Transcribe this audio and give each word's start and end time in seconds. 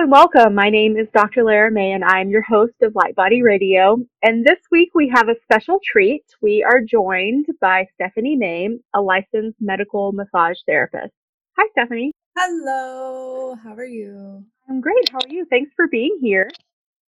And 0.00 0.10
welcome. 0.10 0.54
My 0.54 0.70
name 0.70 0.96
is 0.96 1.08
Dr. 1.12 1.44
Lara 1.44 1.70
May 1.70 1.92
and 1.92 2.02
I'm 2.02 2.30
your 2.30 2.40
host 2.40 2.72
of 2.80 2.94
Light 2.94 3.14
Body 3.14 3.42
Radio. 3.42 3.98
And 4.22 4.46
this 4.46 4.56
week 4.70 4.88
we 4.94 5.12
have 5.14 5.28
a 5.28 5.34
special 5.42 5.78
treat. 5.84 6.24
We 6.40 6.64
are 6.64 6.80
joined 6.80 7.44
by 7.60 7.86
Stephanie 7.96 8.34
May, 8.34 8.70
a 8.94 9.02
licensed 9.02 9.58
medical 9.60 10.12
massage 10.12 10.56
therapist. 10.64 11.12
Hi, 11.58 11.68
Stephanie. 11.72 12.12
Hello. 12.34 13.54
How 13.62 13.74
are 13.74 13.84
you? 13.84 14.42
I'm 14.70 14.80
great. 14.80 15.06
How 15.10 15.18
are 15.18 15.28
you? 15.28 15.44
Thanks 15.50 15.72
for 15.76 15.86
being 15.86 16.16
here. 16.22 16.48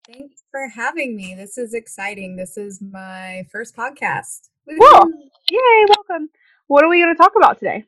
Thanks 0.07 0.43
for 0.51 0.69
having 0.69 1.17
me. 1.17 1.35
This 1.35 1.57
is 1.57 1.73
exciting. 1.73 2.37
This 2.37 2.59
is 2.59 2.83
my 2.83 3.47
first 3.51 3.75
podcast. 3.75 4.51
Cool. 4.69 5.11
Yay, 5.51 5.87
welcome. 5.97 6.29
What 6.67 6.85
are 6.85 6.91
we 6.91 7.01
going 7.01 7.15
to 7.15 7.19
talk 7.19 7.33
about 7.37 7.59
today? 7.59 7.85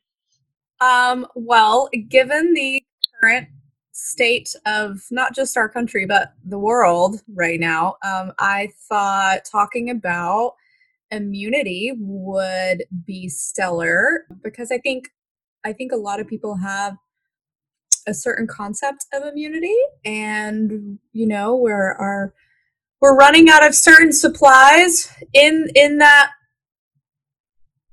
Um, 0.80 1.26
well, 1.34 1.90
given 2.08 2.54
the 2.54 2.82
current 3.20 3.48
state 3.96 4.54
of 4.66 5.00
not 5.12 5.34
just 5.34 5.56
our 5.56 5.68
country 5.68 6.04
but 6.04 6.34
the 6.44 6.58
world 6.58 7.22
right 7.34 7.60
now 7.60 7.94
um, 8.04 8.32
i 8.40 8.68
thought 8.88 9.44
talking 9.44 9.88
about 9.88 10.54
immunity 11.12 11.92
would 11.98 12.82
be 13.06 13.28
stellar 13.28 14.26
because 14.42 14.72
i 14.72 14.78
think 14.78 15.10
i 15.64 15.72
think 15.72 15.92
a 15.92 15.96
lot 15.96 16.18
of 16.18 16.26
people 16.26 16.56
have 16.56 16.96
a 18.08 18.12
certain 18.12 18.48
concept 18.48 19.06
of 19.12 19.22
immunity 19.22 19.76
and 20.04 20.98
you 21.12 21.26
know 21.26 21.54
we're 21.54 21.92
are 21.92 22.34
we're 23.00 23.16
running 23.16 23.48
out 23.48 23.64
of 23.64 23.74
certain 23.74 24.12
supplies 24.12 25.12
in 25.32 25.68
in 25.74 25.98
that 25.98 26.30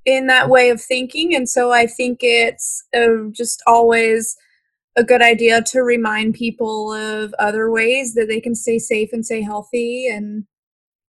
in 0.05 0.27
that 0.27 0.49
way 0.49 0.69
of 0.69 0.81
thinking. 0.81 1.35
And 1.35 1.47
so 1.47 1.72
i 1.72 1.85
think 1.85 2.19
it's 2.22 2.88
uh, 2.95 3.29
just 3.31 3.61
always 3.67 4.35
a 4.95 5.03
good 5.03 5.22
idea 5.22 5.61
to 5.61 5.81
remind 5.81 6.36
people 6.36 6.94
of 6.94 7.34
other 7.39 7.72
ways 7.72 8.14
that 8.16 8.28
they 8.28 8.42
can 8.42 8.56
stay 8.56 8.78
safe 8.80 9.14
and 9.14 9.25
stay 9.25 9.42
healthy 9.42 10.08
and 10.08 10.45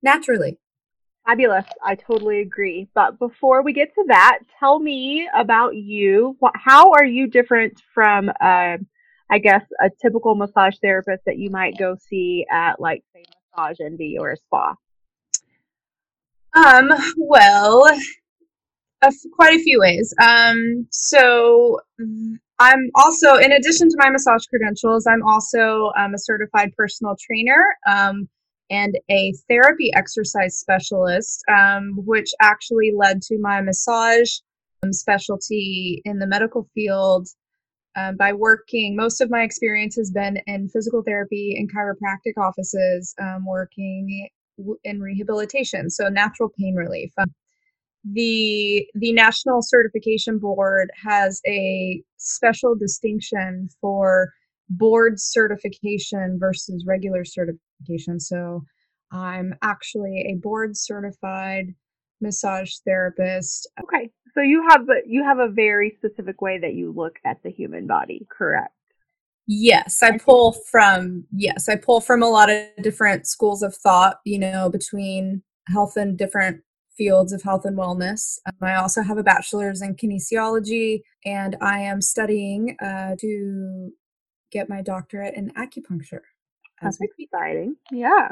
naturally. 0.02 0.58
Fabulous. 1.26 1.66
I 1.84 1.94
totally 1.94 2.40
agree. 2.40 2.88
But 2.94 3.18
before 3.18 3.62
we 3.62 3.72
get 3.72 3.94
to 3.94 4.04
that, 4.08 4.40
tell 4.58 4.78
me 4.78 5.28
about 5.34 5.76
you. 5.76 6.36
How 6.54 6.92
are 6.92 7.04
you 7.04 7.28
different 7.28 7.80
from, 7.94 8.28
uh, 8.28 8.78
I 9.30 9.38
guess, 9.40 9.62
a 9.80 9.88
typical 10.00 10.34
massage 10.34 10.74
therapist 10.82 11.22
that 11.26 11.38
you 11.38 11.50
might 11.50 11.78
go 11.78 11.96
see 12.08 12.44
at, 12.50 12.80
like, 12.80 13.04
say, 13.14 13.24
Massage 13.56 13.78
Envy 13.80 14.16
or 14.18 14.32
a 14.32 14.36
spa? 14.36 14.74
Um, 16.54 16.90
well, 17.16 17.84
a, 19.02 19.12
quite 19.32 19.54
a 19.58 19.62
few 19.62 19.80
ways. 19.80 20.14
Um, 20.22 20.86
so 20.90 21.78
I'm 22.58 22.90
also, 22.94 23.36
in 23.36 23.52
addition 23.52 23.88
to 23.88 23.96
my 23.98 24.10
massage 24.10 24.46
credentials, 24.46 25.06
I'm 25.06 25.22
also 25.22 25.90
um, 25.98 26.14
a 26.14 26.18
certified 26.18 26.72
personal 26.76 27.16
trainer 27.20 27.62
um, 27.88 28.28
and 28.70 28.96
a 29.10 29.32
therapy 29.48 29.92
exercise 29.94 30.58
specialist, 30.58 31.42
um, 31.48 31.94
which 31.96 32.30
actually 32.40 32.92
led 32.96 33.20
to 33.22 33.38
my 33.38 33.60
massage 33.60 34.30
um, 34.82 34.92
specialty 34.92 36.00
in 36.04 36.18
the 36.18 36.26
medical 36.26 36.68
field. 36.74 37.28
Um, 37.94 38.16
by 38.16 38.32
working, 38.32 38.96
most 38.96 39.20
of 39.20 39.28
my 39.30 39.42
experience 39.42 39.96
has 39.96 40.10
been 40.10 40.38
in 40.46 40.68
physical 40.70 41.02
therapy 41.02 41.56
and 41.58 41.70
chiropractic 41.70 42.42
offices, 42.42 43.14
working 43.44 44.28
in 44.84 45.00
rehabilitation, 45.00 45.90
so 45.90 46.08
natural 46.08 46.48
pain 46.58 46.74
relief 46.74 47.12
the 48.04 48.86
the 48.94 49.12
national 49.12 49.62
certification 49.62 50.38
board 50.38 50.90
has 51.02 51.40
a 51.46 52.02
special 52.16 52.74
distinction 52.74 53.68
for 53.80 54.32
board 54.68 55.20
certification 55.20 56.38
versus 56.38 56.84
regular 56.86 57.24
certification. 57.24 58.18
So 58.18 58.64
i'm 59.12 59.54
actually 59.62 60.26
a 60.32 60.40
board 60.40 60.76
certified 60.76 61.74
massage 62.20 62.74
therapist. 62.84 63.68
Okay 63.82 64.10
so 64.34 64.40
you 64.40 64.66
have 64.68 64.86
you 65.06 65.22
have 65.22 65.38
a 65.38 65.48
very 65.48 65.96
specific 65.98 66.40
way 66.40 66.58
that 66.58 66.74
you 66.74 66.92
look 66.92 67.18
at 67.24 67.42
the 67.42 67.50
human 67.50 67.86
body 67.86 68.26
correct? 68.30 68.74
Yes 69.46 70.02
i 70.02 70.16
pull 70.16 70.52
from 70.70 71.24
yes 71.32 71.68
i 71.68 71.76
pull 71.76 72.00
from 72.00 72.22
a 72.22 72.28
lot 72.28 72.48
of 72.48 72.64
different 72.82 73.26
schools 73.26 73.62
of 73.62 73.74
thought 73.74 74.18
you 74.24 74.38
know 74.38 74.70
between 74.70 75.42
health 75.68 75.96
and 75.96 76.16
different 76.16 76.62
fields 76.96 77.32
of 77.32 77.42
health 77.42 77.64
and 77.64 77.76
wellness. 77.76 78.38
Um, 78.46 78.68
I 78.68 78.76
also 78.76 79.02
have 79.02 79.18
a 79.18 79.22
bachelor's 79.22 79.82
in 79.82 79.94
kinesiology, 79.94 81.02
and 81.24 81.56
I 81.60 81.80
am 81.80 82.00
studying 82.00 82.76
uh, 82.82 83.16
to 83.20 83.90
get 84.50 84.68
my 84.68 84.82
doctorate 84.82 85.34
in 85.34 85.50
acupuncture. 85.50 86.20
That's 86.82 86.98
exciting. 87.18 87.76
Yeah. 87.90 88.28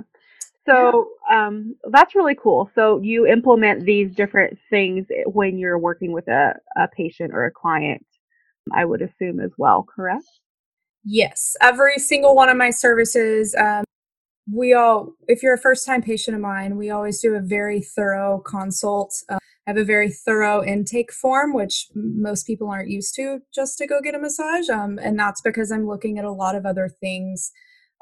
So 0.66 1.08
um, 1.30 1.76
that's 1.90 2.14
really 2.14 2.34
cool. 2.34 2.70
So 2.74 3.00
you 3.02 3.26
implement 3.26 3.84
these 3.84 4.14
different 4.14 4.58
things 4.68 5.06
when 5.26 5.58
you're 5.58 5.78
working 5.78 6.12
with 6.12 6.28
a, 6.28 6.54
a 6.76 6.88
patient 6.88 7.32
or 7.32 7.46
a 7.46 7.50
client, 7.50 8.04
I 8.72 8.84
would 8.84 9.02
assume 9.02 9.40
as 9.40 9.50
well, 9.56 9.86
correct? 9.94 10.26
Yes. 11.04 11.56
Every 11.62 11.98
single 11.98 12.34
one 12.34 12.48
of 12.48 12.56
my 12.56 12.70
services 12.70 13.54
um, 13.54 13.84
we 14.52 14.72
all 14.74 15.14
if 15.28 15.42
you're 15.42 15.54
a 15.54 15.58
first 15.58 15.86
time 15.86 16.02
patient 16.02 16.34
of 16.34 16.40
mine 16.40 16.76
we 16.76 16.90
always 16.90 17.20
do 17.20 17.34
a 17.34 17.40
very 17.40 17.80
thorough 17.80 18.40
consult 18.44 19.14
uh, 19.28 19.38
I 19.66 19.70
have 19.70 19.76
a 19.76 19.84
very 19.84 20.10
thorough 20.10 20.64
intake 20.64 21.12
form 21.12 21.52
which 21.52 21.86
most 21.94 22.46
people 22.46 22.68
aren't 22.68 22.90
used 22.90 23.14
to 23.16 23.40
just 23.54 23.78
to 23.78 23.86
go 23.86 24.00
get 24.00 24.14
a 24.14 24.18
massage 24.18 24.68
um, 24.68 24.98
and 25.00 25.18
that's 25.18 25.40
because 25.40 25.70
i'm 25.70 25.86
looking 25.86 26.18
at 26.18 26.24
a 26.24 26.32
lot 26.32 26.54
of 26.54 26.66
other 26.66 26.88
things. 26.88 27.52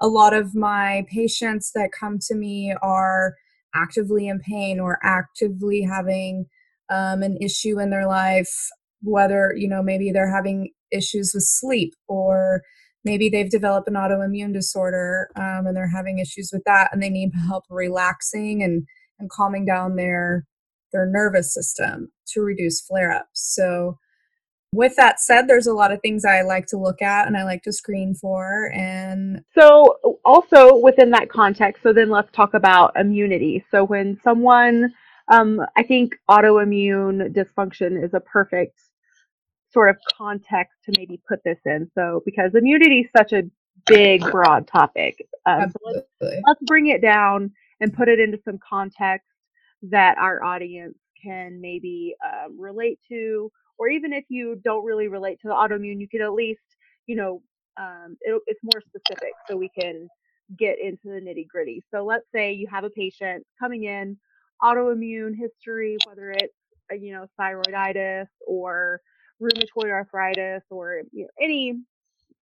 A 0.00 0.06
lot 0.06 0.32
of 0.32 0.54
my 0.54 1.04
patients 1.10 1.72
that 1.74 1.90
come 1.90 2.18
to 2.28 2.34
me 2.36 2.74
are 2.82 3.34
actively 3.74 4.28
in 4.28 4.38
pain 4.38 4.78
or 4.78 4.98
actively 5.02 5.82
having 5.82 6.46
um, 6.88 7.22
an 7.22 7.36
issue 7.40 7.80
in 7.80 7.90
their 7.90 8.06
life 8.06 8.70
whether 9.02 9.54
you 9.56 9.68
know 9.68 9.82
maybe 9.82 10.10
they're 10.10 10.34
having 10.34 10.70
issues 10.90 11.32
with 11.34 11.44
sleep 11.44 11.94
or 12.08 12.62
maybe 13.08 13.30
they've 13.30 13.50
developed 13.50 13.88
an 13.88 13.94
autoimmune 13.94 14.52
disorder 14.52 15.30
um, 15.36 15.66
and 15.66 15.74
they're 15.74 15.88
having 15.88 16.18
issues 16.18 16.50
with 16.52 16.62
that 16.64 16.90
and 16.92 17.02
they 17.02 17.08
need 17.08 17.30
help 17.48 17.64
relaxing 17.70 18.62
and, 18.62 18.86
and 19.18 19.30
calming 19.30 19.64
down 19.64 19.96
their 19.96 20.44
their 20.92 21.06
nervous 21.06 21.52
system 21.52 22.10
to 22.26 22.40
reduce 22.40 22.80
flare-ups. 22.80 23.54
So 23.54 23.98
with 24.72 24.94
that 24.96 25.20
said 25.20 25.48
there's 25.48 25.66
a 25.66 25.72
lot 25.72 25.90
of 25.90 25.98
things 26.02 26.26
i 26.26 26.42
like 26.42 26.66
to 26.66 26.76
look 26.76 27.00
at 27.00 27.26
and 27.26 27.38
i 27.38 27.42
like 27.42 27.62
to 27.62 27.72
screen 27.72 28.14
for 28.14 28.70
and 28.74 29.40
so 29.58 29.96
also 30.26 30.76
within 30.76 31.10
that 31.10 31.30
context 31.30 31.82
so 31.82 31.90
then 31.90 32.10
let's 32.10 32.30
talk 32.32 32.52
about 32.52 32.92
immunity. 32.94 33.64
So 33.70 33.82
when 33.84 34.18
someone 34.22 34.92
um, 35.32 35.62
i 35.78 35.82
think 35.82 36.16
autoimmune 36.28 37.34
dysfunction 37.34 38.02
is 38.04 38.12
a 38.12 38.20
perfect 38.20 38.78
sort 39.72 39.90
of 39.90 39.96
context 40.16 40.74
to 40.84 40.92
maybe 40.96 41.20
put 41.28 41.42
this 41.44 41.58
in. 41.64 41.90
So, 41.94 42.22
because 42.24 42.54
immunity 42.54 43.00
is 43.00 43.10
such 43.16 43.32
a 43.32 43.42
big, 43.86 44.22
broad 44.30 44.66
topic, 44.66 45.26
um, 45.46 45.70
so 45.70 45.78
let's, 45.84 46.40
let's 46.46 46.62
bring 46.66 46.88
it 46.88 47.00
down 47.00 47.52
and 47.80 47.92
put 47.92 48.08
it 48.08 48.18
into 48.18 48.38
some 48.44 48.58
context 48.66 49.28
that 49.82 50.18
our 50.18 50.42
audience 50.42 50.96
can 51.22 51.60
maybe 51.60 52.14
uh, 52.24 52.48
relate 52.56 52.98
to, 53.08 53.50
or 53.78 53.88
even 53.88 54.12
if 54.12 54.24
you 54.28 54.60
don't 54.64 54.84
really 54.84 55.08
relate 55.08 55.40
to 55.40 55.48
the 55.48 55.54
autoimmune, 55.54 56.00
you 56.00 56.08
could 56.08 56.20
at 56.20 56.32
least, 56.32 56.60
you 57.06 57.16
know, 57.16 57.42
um, 57.78 58.16
it, 58.20 58.40
it's 58.46 58.60
more 58.62 58.82
specific 58.86 59.32
so 59.46 59.56
we 59.56 59.68
can 59.68 60.08
get 60.58 60.78
into 60.80 61.04
the 61.04 61.20
nitty 61.20 61.46
gritty. 61.46 61.82
So 61.92 62.04
let's 62.04 62.26
say 62.34 62.52
you 62.52 62.66
have 62.68 62.84
a 62.84 62.90
patient 62.90 63.44
coming 63.58 63.84
in, 63.84 64.16
autoimmune 64.62 65.36
history, 65.36 65.96
whether 66.06 66.30
it's, 66.30 66.54
uh, 66.90 66.96
you 66.96 67.12
know, 67.12 67.26
thyroiditis 67.38 68.26
or 68.46 69.00
rheumatoid 69.40 69.90
arthritis 69.90 70.62
or 70.70 71.02
you 71.12 71.24
know, 71.24 71.30
any 71.40 71.80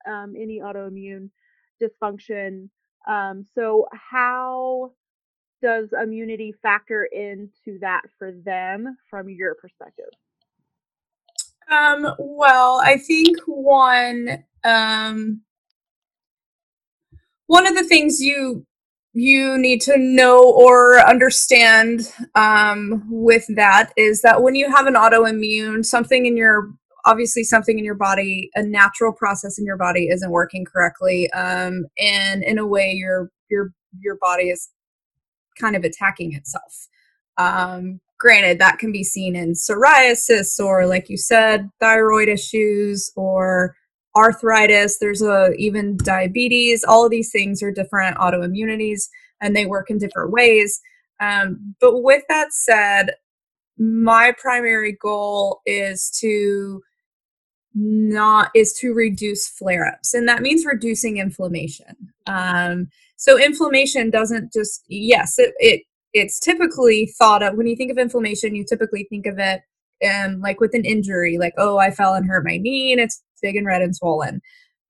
um, 0.07 0.35
any 0.37 0.61
autoimmune 0.61 1.31
dysfunction. 1.83 2.69
Um, 3.09 3.47
so 3.55 3.87
how 3.93 4.93
does 5.63 5.89
immunity 6.01 6.55
factor 6.63 7.05
into 7.05 7.79
that 7.81 8.03
for 8.19 8.33
them 8.33 8.97
from 9.09 9.29
your 9.29 9.55
perspective? 9.55 10.11
Um, 11.71 12.15
well, 12.19 12.81
I 12.85 12.99
think 12.99 13.39
one 13.47 14.45
um, 14.65 15.43
one 17.47 17.67
of 17.67 17.75
the 17.75 17.85
things 17.85 18.21
you 18.21 18.67
you 19.13 19.57
need 19.57 19.81
to 19.81 19.97
know 19.97 20.43
or 20.43 21.01
understand 21.01 22.13
um, 22.35 23.03
with 23.11 23.47
that 23.57 23.91
is 23.97 24.21
that 24.21 24.43
when 24.43 24.55
you 24.55 24.71
have 24.71 24.87
an 24.87 24.95
autoimmune, 24.95 25.85
something 25.85 26.27
in 26.27 26.37
your 26.37 26.71
obviously 27.07 27.45
something 27.45 27.79
in 27.79 27.85
your 27.85 27.95
body, 27.95 28.51
a 28.55 28.63
natural 28.63 29.13
process 29.13 29.59
in 29.59 29.65
your 29.65 29.79
body 29.79 30.09
isn't 30.09 30.31
working 30.31 30.65
correctly, 30.65 31.31
um, 31.33 31.87
and 31.99 32.43
in 32.43 32.59
a 32.59 32.67
way, 32.67 32.93
your 32.93 33.31
your 33.49 33.73
your 33.99 34.17
body 34.21 34.51
is 34.51 34.69
kind 35.59 35.75
of 35.77 35.85
attacking 35.85 36.35
itself. 36.35 36.89
Um, 37.39 38.01
granted, 38.19 38.59
that 38.59 38.79
can 38.79 38.93
be 38.93 39.05
seen 39.05 39.37
in 39.37 39.53
psoriasis 39.53 40.59
or, 40.63 40.87
like 40.87 41.09
you 41.09 41.17
said, 41.17 41.71
thyroid 41.81 42.29
issues 42.29 43.11
or 43.17 43.75
arthritis. 44.15 44.99
There's 44.99 45.23
a 45.23 45.53
even 45.57 45.97
diabetes. 45.99 46.85
All 46.85 47.05
of 47.05 47.11
these 47.11 47.31
things 47.31 47.63
are 47.63 47.71
different 47.71 48.17
autoimmunities, 48.19 49.09
and 49.41 49.55
they 49.55 49.67
work 49.67 49.91
in 49.91 49.99
different 49.99 50.33
ways. 50.33 50.81
Um, 51.21 51.75
but 51.81 52.03
with 52.03 52.25
that 52.29 52.53
said, 52.53 53.15
my 53.79 54.35
primary 54.39 54.97
goal 55.01 55.61
is 55.67 56.11
to 56.21 56.83
not 57.79 58.51
is 58.55 58.73
to 58.73 58.95
reduce 58.95 59.47
flare-ups 59.47 60.15
and 60.15 60.27
that 60.29 60.43
means 60.43 60.65
reducing 60.65 61.19
inflammation. 61.19 61.95
Um, 62.27 62.89
so 63.17 63.39
inflammation 63.39 64.11
doesn't 64.11 64.53
just 64.53 64.85
yes 64.89 65.39
it, 65.39 65.55
it 65.59 65.83
it's 66.13 66.41
typically 66.41 67.13
thought 67.19 67.43
of 67.43 67.57
when 67.57 67.67
you 67.67 67.77
think 67.77 67.91
of 67.91 67.99
inflammation 67.99 68.55
you 68.55 68.65
typically 68.65 69.07
think 69.09 69.27
of 69.27 69.39
it 69.39 69.63
um, 70.07 70.41
like 70.41 70.61
with 70.61 70.75
an 70.75 70.85
injury 70.85 71.39
like 71.39 71.55
oh 71.57 71.79
i 71.79 71.91
fell 71.91 72.15
and 72.15 72.27
hurt 72.27 72.45
my 72.45 72.59
knee 72.59 72.93
and 72.93 73.01
it's 73.01 73.23
big 73.43 73.57
and 73.57 73.67
red 73.67 73.83
and 73.83 73.95
swollen. 73.95 74.41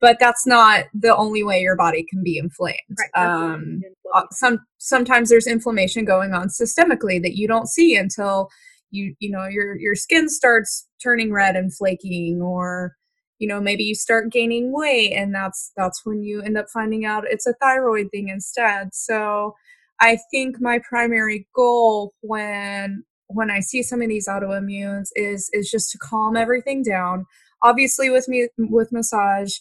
But 0.01 0.19
that's 0.21 0.47
not 0.47 0.85
the 0.93 1.17
only 1.17 1.43
way 1.43 1.61
your 1.61 1.77
body 1.77 2.05
can 2.09 2.23
be 2.23 2.37
inflamed. 2.37 2.77
Right, 3.15 3.27
um, 3.27 3.81
uh, 4.15 4.25
some 4.31 4.59
sometimes 4.79 5.31
there's 5.31 5.47
inflammation 5.47 6.05
going 6.05 6.35
on 6.35 6.49
systemically 6.49 7.21
that 7.23 7.37
you 7.37 7.49
don't 7.49 7.69
see 7.69 7.97
until 7.97 8.51
you 8.97 9.15
you 9.21 9.31
know 9.31 9.47
your 9.47 9.79
your 9.79 9.95
skin 9.95 10.29
starts 10.29 10.89
turning 11.03 11.33
red 11.33 11.57
and 11.57 11.75
flaking 11.75 12.41
or 12.43 12.95
you 13.39 13.47
know 13.47 13.61
maybe 13.61 13.85
you 13.85 13.95
start 13.95 14.33
gaining 14.33 14.73
weight 14.73 15.13
and 15.13 15.35
that's 15.35 15.73
that's 15.77 16.01
when 16.05 16.23
you 16.23 16.41
end 16.43 16.57
up 16.59 16.67
finding 16.73 17.05
out 17.05 17.25
it's 17.29 17.47
a 17.47 17.55
thyroid 17.55 18.09
thing 18.11 18.29
instead. 18.29 18.95
So 18.95 19.55
i 20.01 20.19
think 20.31 20.57
my 20.61 20.79
primary 20.89 21.49
goal 21.55 22.13
when 22.21 23.05
when 23.29 23.51
i 23.51 23.61
see 23.61 23.83
some 23.83 24.03
of 24.03 24.09
these 24.09 24.29
autoimmunes 24.29 25.09
is 25.17 25.49
is 25.53 25.71
just 25.71 25.91
to 25.93 25.99
calm 25.99 26.37
everything 26.37 26.83
down. 26.83 27.27
Obviously 27.63 28.11
with 28.11 28.29
me 28.29 28.49
with 28.59 28.93
massage 28.93 29.55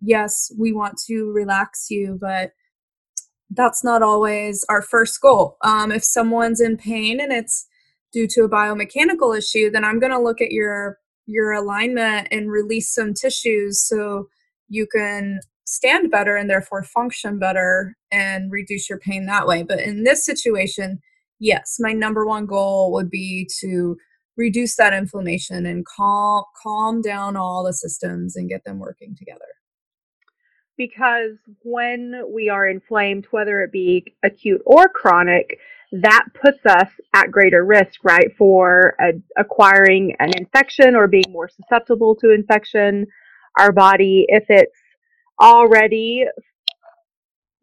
yes 0.00 0.52
we 0.58 0.72
want 0.72 0.96
to 1.06 1.32
relax 1.32 1.86
you 1.90 2.18
but 2.20 2.52
that's 3.50 3.82
not 3.82 4.02
always 4.02 4.64
our 4.68 4.82
first 4.82 5.20
goal. 5.20 5.56
Um, 5.62 5.90
if 5.90 6.04
someone's 6.04 6.60
in 6.60 6.76
pain 6.76 7.20
and 7.20 7.32
it's 7.32 7.66
due 8.12 8.26
to 8.28 8.42
a 8.42 8.48
biomechanical 8.48 9.36
issue, 9.36 9.70
then 9.70 9.84
I'm 9.84 10.00
going 10.00 10.12
to 10.12 10.20
look 10.20 10.40
at 10.40 10.52
your 10.52 10.98
your 11.26 11.52
alignment 11.52 12.26
and 12.30 12.50
release 12.50 12.92
some 12.92 13.12
tissues 13.12 13.86
so 13.86 14.28
you 14.68 14.86
can 14.86 15.40
stand 15.66 16.10
better 16.10 16.36
and 16.36 16.48
therefore 16.48 16.82
function 16.82 17.38
better 17.38 17.94
and 18.10 18.50
reduce 18.50 18.88
your 18.88 18.98
pain 18.98 19.26
that 19.26 19.46
way. 19.46 19.62
But 19.62 19.80
in 19.80 20.04
this 20.04 20.24
situation, 20.24 21.00
yes, 21.38 21.76
my 21.78 21.92
number 21.92 22.24
one 22.24 22.46
goal 22.46 22.92
would 22.92 23.10
be 23.10 23.46
to 23.60 23.98
reduce 24.38 24.76
that 24.76 24.94
inflammation 24.94 25.66
and 25.66 25.84
calm 25.84 26.44
calm 26.62 27.02
down 27.02 27.36
all 27.36 27.64
the 27.64 27.74
systems 27.74 28.36
and 28.36 28.48
get 28.48 28.64
them 28.64 28.78
working 28.78 29.14
together. 29.14 29.47
Because 30.78 31.36
when 31.62 32.22
we 32.32 32.48
are 32.48 32.66
inflamed, 32.66 33.26
whether 33.32 33.60
it 33.62 33.72
be 33.72 34.14
acute 34.24 34.62
or 34.64 34.88
chronic, 34.88 35.58
that 35.90 36.26
puts 36.40 36.64
us 36.66 36.88
at 37.14 37.30
greater 37.30 37.64
risk, 37.64 38.04
right, 38.04 38.30
for 38.38 38.94
acquiring 39.36 40.14
an 40.20 40.30
infection 40.36 40.94
or 40.94 41.08
being 41.08 41.30
more 41.30 41.48
susceptible 41.48 42.14
to 42.16 42.32
infection. 42.32 43.06
Our 43.58 43.72
body, 43.72 44.24
if 44.28 44.44
it's 44.48 44.78
already 45.40 46.24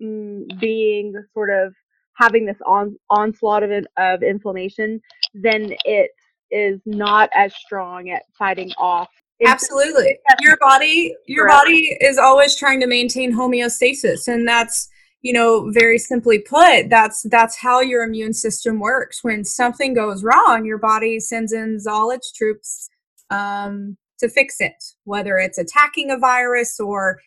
mm, 0.01 0.59
being 0.59 1.13
sort 1.33 1.51
of 1.51 1.73
having 2.17 2.45
this 2.45 2.57
on, 2.65 2.97
onslaught 3.09 3.63
of, 3.63 3.85
of 3.97 4.23
inflammation, 4.23 5.01
then 5.33 5.73
it 5.85 6.11
is 6.51 6.81
not 6.85 7.29
as 7.35 7.53
strong 7.55 8.09
at 8.09 8.23
fighting 8.37 8.71
off 8.77 9.09
Absolutely. 9.43 10.17
Your 10.39 10.57
body 10.57 11.15
your 11.27 11.47
body 11.47 11.97
is 11.99 12.17
always 12.17 12.55
trying 12.55 12.79
to 12.79 12.87
maintain 12.87 13.33
homeostasis 13.33 14.27
and 14.27 14.47
that's 14.47 14.87
you 15.21 15.33
know 15.33 15.69
very 15.71 15.97
simply 15.97 16.39
put 16.39 16.89
that's 16.89 17.23
that's 17.23 17.57
how 17.57 17.81
your 17.81 18.03
immune 18.03 18.33
system 18.33 18.79
works. 18.79 19.23
When 19.23 19.43
something 19.43 19.93
goes 19.93 20.23
wrong 20.23 20.65
your 20.65 20.77
body 20.77 21.19
sends 21.19 21.51
in 21.51 21.79
all 21.89 22.11
its 22.11 22.31
troops 22.31 22.89
um, 23.29 23.97
to 24.19 24.29
fix 24.29 24.61
it. 24.61 24.83
Whether 25.03 25.37
it's 25.37 25.57
attacking 25.57 26.11
a 26.11 26.17
virus 26.17 26.79
or 26.79 27.19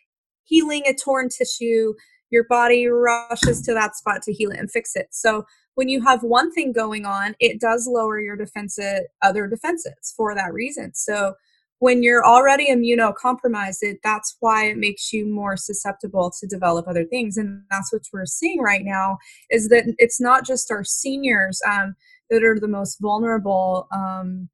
healing 0.45 0.85
a 0.87 0.95
torn 0.95 1.29
tissue 1.29 1.93
your 2.31 2.45
body 2.45 2.87
rushes 2.87 3.63
to 3.63 3.73
that 3.75 3.97
spot 3.97 4.23
to 4.23 4.33
heal 4.33 4.51
it 4.51 4.59
and 4.59 4.71
fix 4.71 4.97
it. 4.97 5.09
So 5.11 5.45
when 5.75 5.89
you 5.89 6.03
have 6.03 6.23
one 6.23 6.53
thing 6.53 6.73
going 6.73 7.05
on 7.05 7.35
it 7.39 7.61
does 7.61 7.87
lower 7.87 8.19
your 8.19 8.37
defensive 8.37 9.03
other 9.21 9.47
defenses 9.47 10.15
for 10.17 10.35
that 10.35 10.55
reason. 10.55 10.95
So 10.95 11.35
when 11.81 12.03
you're 12.03 12.25
already 12.25 12.69
immunocompromised, 12.71 13.79
it, 13.83 13.99
that's 14.03 14.37
why 14.41 14.67
it 14.67 14.77
makes 14.77 15.13
you 15.13 15.27
more 15.27 15.57
susceptible 15.57 16.33
to 16.41 16.47
develop 16.47 16.89
other 16.89 17.05
things. 17.05 17.37
And 17.37 17.63
that's 17.71 17.93
what 17.93 18.03
we're 18.13 18.27
seeing 18.27 18.61
right 18.61 18.85
now 18.85 19.19
is 19.51 19.69
that 19.69 19.85
it's 19.99 20.21
not 20.21 20.45
just 20.45 20.71
our 20.71 20.83
seniors 20.83 21.61
um, 21.69 21.95
that 22.31 22.43
are 22.43 22.59
the 22.59 22.69
most 22.69 22.99
vulnerable 23.01 23.87
um, 23.93 24.49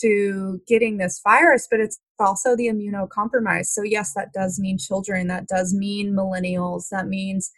to 0.00 0.60
getting 0.68 0.98
this 0.98 1.20
virus, 1.24 1.66
but 1.68 1.80
it's 1.80 1.98
also 2.20 2.54
the 2.54 2.68
immunocompromised. 2.68 3.66
So, 3.66 3.82
yes, 3.82 4.12
that 4.14 4.32
does 4.32 4.60
mean 4.60 4.78
children, 4.78 5.26
that 5.26 5.48
does 5.48 5.74
mean 5.74 6.12
millennials, 6.12 6.88
that 6.90 7.08
means 7.08 7.50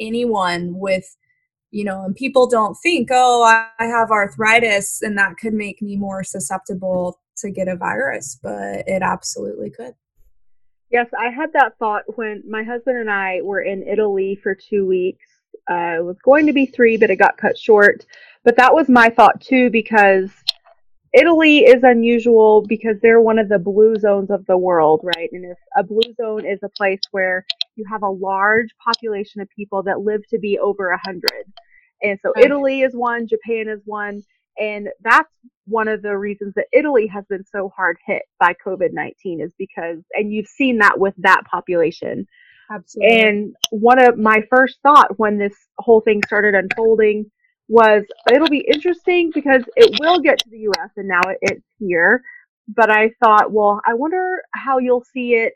anyone 0.00 0.78
with 0.78 1.16
you 1.72 1.84
know, 1.84 2.04
and 2.04 2.14
people 2.14 2.46
don't 2.46 2.76
think, 2.82 3.08
oh, 3.10 3.42
I 3.42 3.84
have 3.84 4.10
arthritis 4.10 5.02
and 5.02 5.18
that 5.18 5.36
could 5.36 5.52
make 5.52 5.82
me 5.82 5.96
more 5.96 6.22
susceptible 6.22 7.20
to 7.38 7.50
get 7.50 7.68
a 7.68 7.76
virus, 7.76 8.38
but 8.42 8.86
it 8.86 9.02
absolutely 9.02 9.70
could. 9.70 9.94
Yes, 10.90 11.08
I 11.18 11.30
had 11.30 11.52
that 11.52 11.76
thought 11.78 12.04
when 12.16 12.42
my 12.48 12.62
husband 12.62 12.98
and 12.98 13.10
I 13.10 13.40
were 13.42 13.60
in 13.62 13.82
Italy 13.82 14.38
for 14.42 14.54
two 14.54 14.86
weeks. 14.86 15.26
Uh, 15.68 15.96
it 15.98 16.04
was 16.04 16.16
going 16.24 16.46
to 16.46 16.52
be 16.52 16.66
three, 16.66 16.96
but 16.96 17.10
it 17.10 17.16
got 17.16 17.36
cut 17.36 17.58
short. 17.58 18.06
But 18.44 18.56
that 18.56 18.72
was 18.72 18.88
my 18.88 19.08
thought 19.08 19.40
too, 19.40 19.68
because 19.70 20.30
Italy 21.12 21.60
is 21.60 21.82
unusual 21.82 22.62
because 22.62 23.00
they're 23.00 23.20
one 23.20 23.38
of 23.38 23.48
the 23.48 23.58
blue 23.58 23.96
zones 23.96 24.30
of 24.30 24.46
the 24.46 24.56
world, 24.56 25.00
right? 25.02 25.28
And 25.32 25.44
if 25.44 25.58
a 25.76 25.82
blue 25.82 26.14
zone 26.14 26.46
is 26.46 26.60
a 26.62 26.68
place 26.68 27.00
where 27.10 27.44
you 27.74 27.84
have 27.90 28.02
a 28.02 28.08
large 28.08 28.68
population 28.84 29.40
of 29.40 29.48
people 29.48 29.82
that 29.84 30.00
live 30.00 30.26
to 30.28 30.38
be 30.38 30.58
over 30.58 30.90
a 30.90 31.00
hundred. 31.04 31.52
And 32.02 32.18
so 32.22 32.32
Italy 32.36 32.82
is 32.82 32.94
one, 32.94 33.26
Japan 33.26 33.68
is 33.68 33.80
one, 33.86 34.22
and 34.58 34.88
that's 35.02 35.30
one 35.66 35.88
of 35.88 36.02
the 36.02 36.16
reasons 36.16 36.54
that 36.54 36.66
Italy 36.72 37.06
has 37.08 37.24
been 37.28 37.44
so 37.44 37.70
hard 37.76 37.96
hit 38.06 38.22
by 38.38 38.54
COVID 38.64 38.92
19 38.92 39.40
is 39.40 39.52
because, 39.58 39.98
and 40.12 40.32
you've 40.32 40.46
seen 40.46 40.78
that 40.78 40.98
with 40.98 41.14
that 41.18 41.42
population. 41.50 42.26
Absolutely. 42.70 43.20
And 43.20 43.54
one 43.70 44.02
of 44.02 44.18
my 44.18 44.42
first 44.50 44.78
thought 44.82 45.18
when 45.18 45.38
this 45.38 45.54
whole 45.78 46.00
thing 46.00 46.22
started 46.26 46.54
unfolding 46.54 47.30
was 47.68 48.04
it'll 48.32 48.48
be 48.48 48.66
interesting 48.72 49.30
because 49.34 49.62
it 49.76 49.98
will 50.00 50.20
get 50.20 50.38
to 50.38 50.50
the 50.50 50.68
US 50.70 50.90
and 50.96 51.08
now 51.08 51.20
it's 51.42 51.64
here. 51.78 52.22
But 52.68 52.90
I 52.90 53.10
thought, 53.22 53.52
well, 53.52 53.80
I 53.86 53.94
wonder 53.94 54.42
how 54.52 54.78
you'll 54.78 55.04
see 55.12 55.34
it 55.34 55.54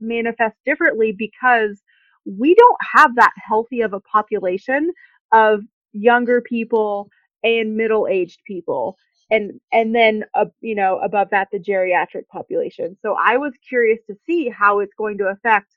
manifest 0.00 0.56
differently 0.64 1.14
because 1.16 1.80
we 2.24 2.54
don't 2.54 2.76
have 2.94 3.14
that 3.16 3.32
healthy 3.36 3.80
of 3.80 3.92
a 3.92 4.00
population 4.00 4.90
of 5.32 5.60
younger 5.92 6.40
people 6.40 7.08
and 7.42 7.76
middle-aged 7.76 8.40
people. 8.46 8.96
And 9.30 9.60
and 9.72 9.94
then 9.94 10.24
uh, 10.34 10.46
you 10.60 10.74
know 10.74 10.98
above 11.00 11.28
that 11.30 11.48
the 11.52 11.58
geriatric 11.58 12.28
population. 12.32 12.96
So 13.02 13.14
i 13.22 13.36
was 13.36 13.52
curious 13.68 13.98
to 14.06 14.16
see 14.26 14.48
how 14.48 14.78
it's 14.80 14.94
going 14.96 15.18
to 15.18 15.26
affect 15.26 15.76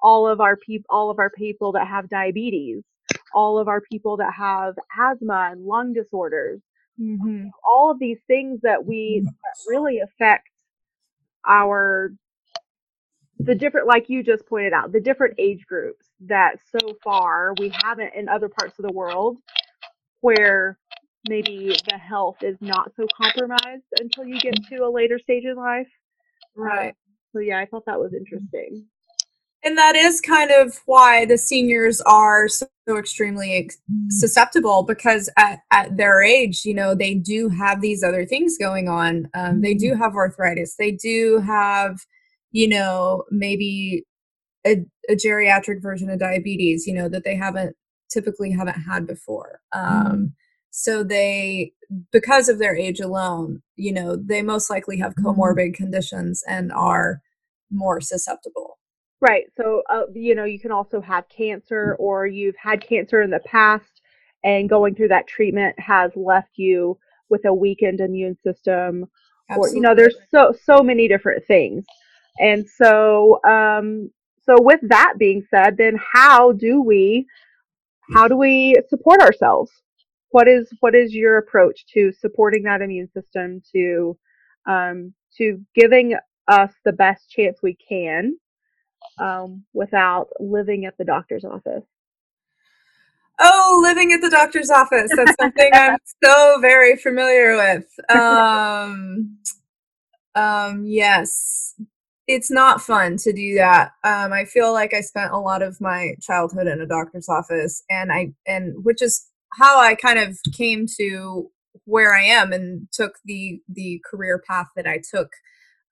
all 0.00 0.28
of 0.28 0.40
our 0.40 0.56
people 0.56 0.86
all 0.88 1.10
of 1.10 1.18
our 1.18 1.30
people 1.30 1.72
that 1.72 1.88
have 1.88 2.08
diabetes 2.08 2.84
all 3.34 3.58
of 3.58 3.68
our 3.68 3.80
people 3.80 4.16
that 4.18 4.32
have 4.32 4.74
asthma 4.98 5.50
and 5.52 5.64
lung 5.64 5.92
disorders. 5.92 6.60
Mm-hmm. 7.00 7.46
all 7.66 7.90
of 7.90 7.98
these 7.98 8.18
things 8.26 8.60
that 8.62 8.84
we 8.84 9.22
that 9.24 9.54
really 9.66 10.00
affect 10.00 10.50
our 11.48 12.12
the 13.38 13.54
different 13.54 13.86
like 13.86 14.10
you 14.10 14.22
just 14.22 14.46
pointed 14.46 14.74
out 14.74 14.92
the 14.92 15.00
different 15.00 15.34
age 15.38 15.64
groups 15.66 16.04
that 16.20 16.56
so 16.70 16.94
far 17.02 17.54
we 17.58 17.72
haven't 17.82 18.14
in 18.14 18.28
other 18.28 18.50
parts 18.50 18.78
of 18.78 18.84
the 18.84 18.92
world 18.92 19.38
where 20.20 20.78
maybe 21.28 21.76
the 21.90 21.98
health 21.98 22.36
is 22.42 22.56
not 22.60 22.92
so 22.96 23.06
compromised 23.16 23.84
until 24.00 24.24
you 24.24 24.38
get 24.40 24.54
to 24.70 24.76
a 24.84 24.90
later 24.90 25.18
stage 25.18 25.44
in 25.44 25.56
life. 25.56 25.88
Right. 26.56 26.88
Um, 26.88 26.94
so 27.32 27.38
yeah, 27.40 27.58
I 27.58 27.66
thought 27.66 27.86
that 27.86 27.98
was 27.98 28.12
interesting. 28.14 28.86
And 29.64 29.78
that 29.78 29.94
is 29.94 30.20
kind 30.20 30.50
of 30.50 30.80
why 30.86 31.24
the 31.24 31.38
seniors 31.38 32.00
are 32.00 32.48
so 32.48 32.66
extremely 32.96 33.70
susceptible 34.08 34.82
because 34.82 35.30
at, 35.38 35.60
at 35.70 35.96
their 35.96 36.20
age, 36.20 36.64
you 36.64 36.74
know, 36.74 36.96
they 36.96 37.14
do 37.14 37.48
have 37.48 37.80
these 37.80 38.02
other 38.02 38.26
things 38.26 38.58
going 38.58 38.88
on. 38.88 39.28
Um, 39.34 39.60
they 39.60 39.74
do 39.74 39.92
mm-hmm. 39.92 40.02
have 40.02 40.16
arthritis. 40.16 40.74
They 40.74 40.90
do 40.90 41.38
have, 41.46 42.00
you 42.50 42.66
know, 42.66 43.22
maybe 43.30 44.04
a, 44.66 44.84
a, 45.08 45.14
geriatric 45.14 45.80
version 45.80 46.10
of 46.10 46.18
diabetes, 46.18 46.86
you 46.86 46.94
know, 46.94 47.08
that 47.08 47.22
they 47.24 47.36
haven't 47.36 47.76
typically 48.10 48.50
haven't 48.50 48.80
had 48.80 49.06
before. 49.06 49.60
Um, 49.72 50.06
mm. 50.12 50.32
So 50.74 51.04
they, 51.04 51.74
because 52.12 52.48
of 52.48 52.58
their 52.58 52.74
age 52.74 52.98
alone, 52.98 53.62
you 53.76 53.92
know, 53.92 54.16
they 54.16 54.40
most 54.40 54.70
likely 54.70 54.98
have 54.98 55.14
mm-hmm. 55.14 55.28
comorbid 55.28 55.74
conditions 55.74 56.42
and 56.48 56.72
are 56.72 57.20
more 57.70 58.00
susceptible. 58.00 58.78
Right. 59.20 59.44
So, 59.56 59.82
uh, 59.88 60.04
you 60.14 60.34
know, 60.34 60.44
you 60.44 60.58
can 60.58 60.72
also 60.72 61.00
have 61.02 61.28
cancer 61.28 61.94
or 61.98 62.26
you've 62.26 62.56
had 62.56 62.86
cancer 62.86 63.20
in 63.20 63.30
the 63.30 63.40
past 63.40 64.00
and 64.42 64.68
going 64.68 64.94
through 64.94 65.08
that 65.08 65.28
treatment 65.28 65.78
has 65.78 66.10
left 66.16 66.56
you 66.56 66.98
with 67.28 67.44
a 67.44 67.54
weakened 67.54 68.00
immune 68.00 68.36
system 68.42 69.06
Absolutely. 69.50 69.70
or, 69.70 69.74
you 69.74 69.80
know, 69.82 69.94
there's 69.94 70.16
so, 70.30 70.54
so 70.64 70.82
many 70.82 71.06
different 71.06 71.44
things. 71.46 71.84
And 72.40 72.66
so, 72.66 73.40
um, 73.44 74.10
so 74.44 74.56
with 74.58 74.80
that 74.88 75.14
being 75.18 75.46
said, 75.50 75.76
then 75.76 76.00
how 76.12 76.52
do 76.52 76.80
we, 76.82 77.26
how 78.14 78.26
do 78.26 78.36
we 78.38 78.74
support 78.88 79.20
ourselves? 79.20 79.70
What 80.32 80.48
is, 80.48 80.70
what 80.80 80.94
is 80.94 81.14
your 81.14 81.38
approach 81.38 81.86
to 81.94 82.12
supporting 82.12 82.64
that 82.64 82.82
immune 82.82 83.08
system 83.14 83.62
to, 83.72 84.18
um, 84.66 85.14
to 85.38 85.64
giving 85.74 86.16
us 86.48 86.72
the 86.84 86.92
best 86.92 87.30
chance 87.30 87.58
we 87.62 87.76
can 87.88 88.36
um, 89.18 89.64
without 89.72 90.28
living 90.40 90.84
at 90.84 90.96
the 90.98 91.04
doctor's 91.04 91.44
office? 91.44 91.84
Oh, 93.38 93.80
living 93.82 94.12
at 94.12 94.20
the 94.20 94.30
doctor's 94.30 94.70
office. 94.70 95.10
That's 95.16 95.34
something 95.40 95.70
I'm 95.72 95.96
so 96.24 96.58
very 96.60 96.96
familiar 96.96 97.56
with. 97.56 97.86
Um, 98.08 99.38
um, 100.34 100.84
yes, 100.86 101.74
it's 102.28 102.50
not 102.50 102.80
fun 102.80 103.16
to 103.18 103.32
do 103.32 103.56
that. 103.56 103.92
Um, 104.04 104.32
I 104.32 104.44
feel 104.44 104.72
like 104.72 104.94
I 104.94 105.00
spent 105.00 105.32
a 105.32 105.38
lot 105.38 105.62
of 105.62 105.80
my 105.80 106.14
childhood 106.20 106.66
in 106.66 106.80
a 106.80 106.86
doctor's 106.86 107.28
office, 107.28 107.82
and 107.90 108.12
I 108.12 108.32
and 108.46 108.84
which 108.84 109.02
is 109.02 109.26
how 109.52 109.80
I 109.80 109.94
kind 109.94 110.18
of 110.18 110.38
came 110.52 110.86
to 110.98 111.50
where 111.84 112.14
I 112.14 112.22
am 112.22 112.52
and 112.52 112.88
took 112.92 113.18
the 113.24 113.60
the 113.68 114.00
career 114.08 114.42
path 114.46 114.68
that 114.76 114.86
I 114.86 114.98
took. 114.98 115.32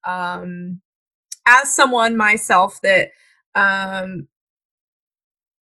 Um, 0.07 0.81
as 1.47 1.75
someone 1.75 2.17
myself 2.17 2.81
that 2.83 3.11
um, 3.55 4.29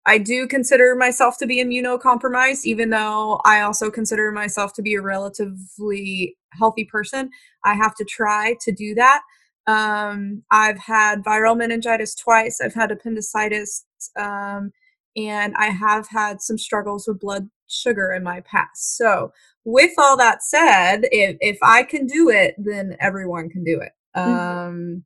I 0.06 0.18
do 0.18 0.48
consider 0.48 0.96
myself 0.96 1.38
to 1.39 1.46
be 1.46 1.62
immunocompromised, 1.63 2.63
even 2.66 2.89
though 2.92 3.42
I 3.46 3.62
also 3.62 3.92
consider 3.92 4.32
myself 4.32 4.74
to 4.74 4.82
be 4.82 4.96
a 4.96 5.01
relatively 5.01 6.38
healthy 6.54 6.86
person. 6.86 7.30
I 7.66 7.75
have 7.75 7.94
to 7.96 8.06
try 8.06 8.56
to 8.62 8.72
do 8.72 8.96
that. 8.96 9.22
Um, 9.68 10.44
I've 10.50 10.77
had 10.77 11.24
viral 11.25 11.58
meningitis 11.58 12.16
twice, 12.16 12.62
I've 12.62 12.74
had 12.74 12.89
appendicitis, 12.89 13.86
um, 14.18 14.72
and 15.17 15.55
I 15.57 15.67
have 15.67 16.07
had 16.09 16.41
some 16.41 16.57
struggles 16.57 17.07
with 17.07 17.19
blood 17.19 17.50
sugar 17.67 18.13
in 18.13 18.24
my 18.24 18.41
past. 18.41 18.95
So, 18.95 19.31
with 19.65 19.91
all 19.97 20.15
that 20.17 20.43
said, 20.43 21.01
if, 21.12 21.36
if 21.41 21.57
I 21.62 21.83
can 21.83 22.05
do 22.05 22.29
it, 22.29 22.55
then 22.57 22.95
everyone 23.01 23.50
can 23.50 23.63
do 23.63 23.81
it. 23.81 23.91
Mm-hmm. 24.15 24.31
Um, 24.31 25.03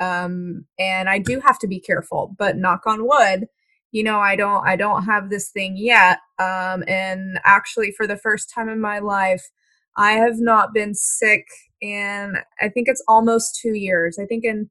um, 0.00 0.64
and 0.78 1.10
I 1.10 1.18
do 1.18 1.40
have 1.40 1.58
to 1.58 1.68
be 1.68 1.80
careful. 1.80 2.34
But 2.38 2.56
knock 2.56 2.86
on 2.86 3.06
wood, 3.06 3.46
you 3.90 4.02
know, 4.02 4.20
I 4.20 4.36
don't 4.36 4.66
I 4.66 4.76
don't 4.76 5.04
have 5.04 5.28
this 5.28 5.50
thing 5.50 5.76
yet. 5.76 6.20
Um, 6.38 6.84
and 6.88 7.38
actually, 7.44 7.92
for 7.92 8.06
the 8.06 8.16
first 8.16 8.50
time 8.54 8.68
in 8.68 8.80
my 8.80 9.00
life, 9.00 9.50
I 9.96 10.12
have 10.12 10.38
not 10.38 10.72
been 10.72 10.94
sick, 10.94 11.46
and 11.82 12.38
I 12.60 12.68
think 12.68 12.88
it's 12.88 13.04
almost 13.08 13.58
two 13.60 13.74
years. 13.74 14.18
I 14.18 14.24
think 14.24 14.44
in 14.44 14.70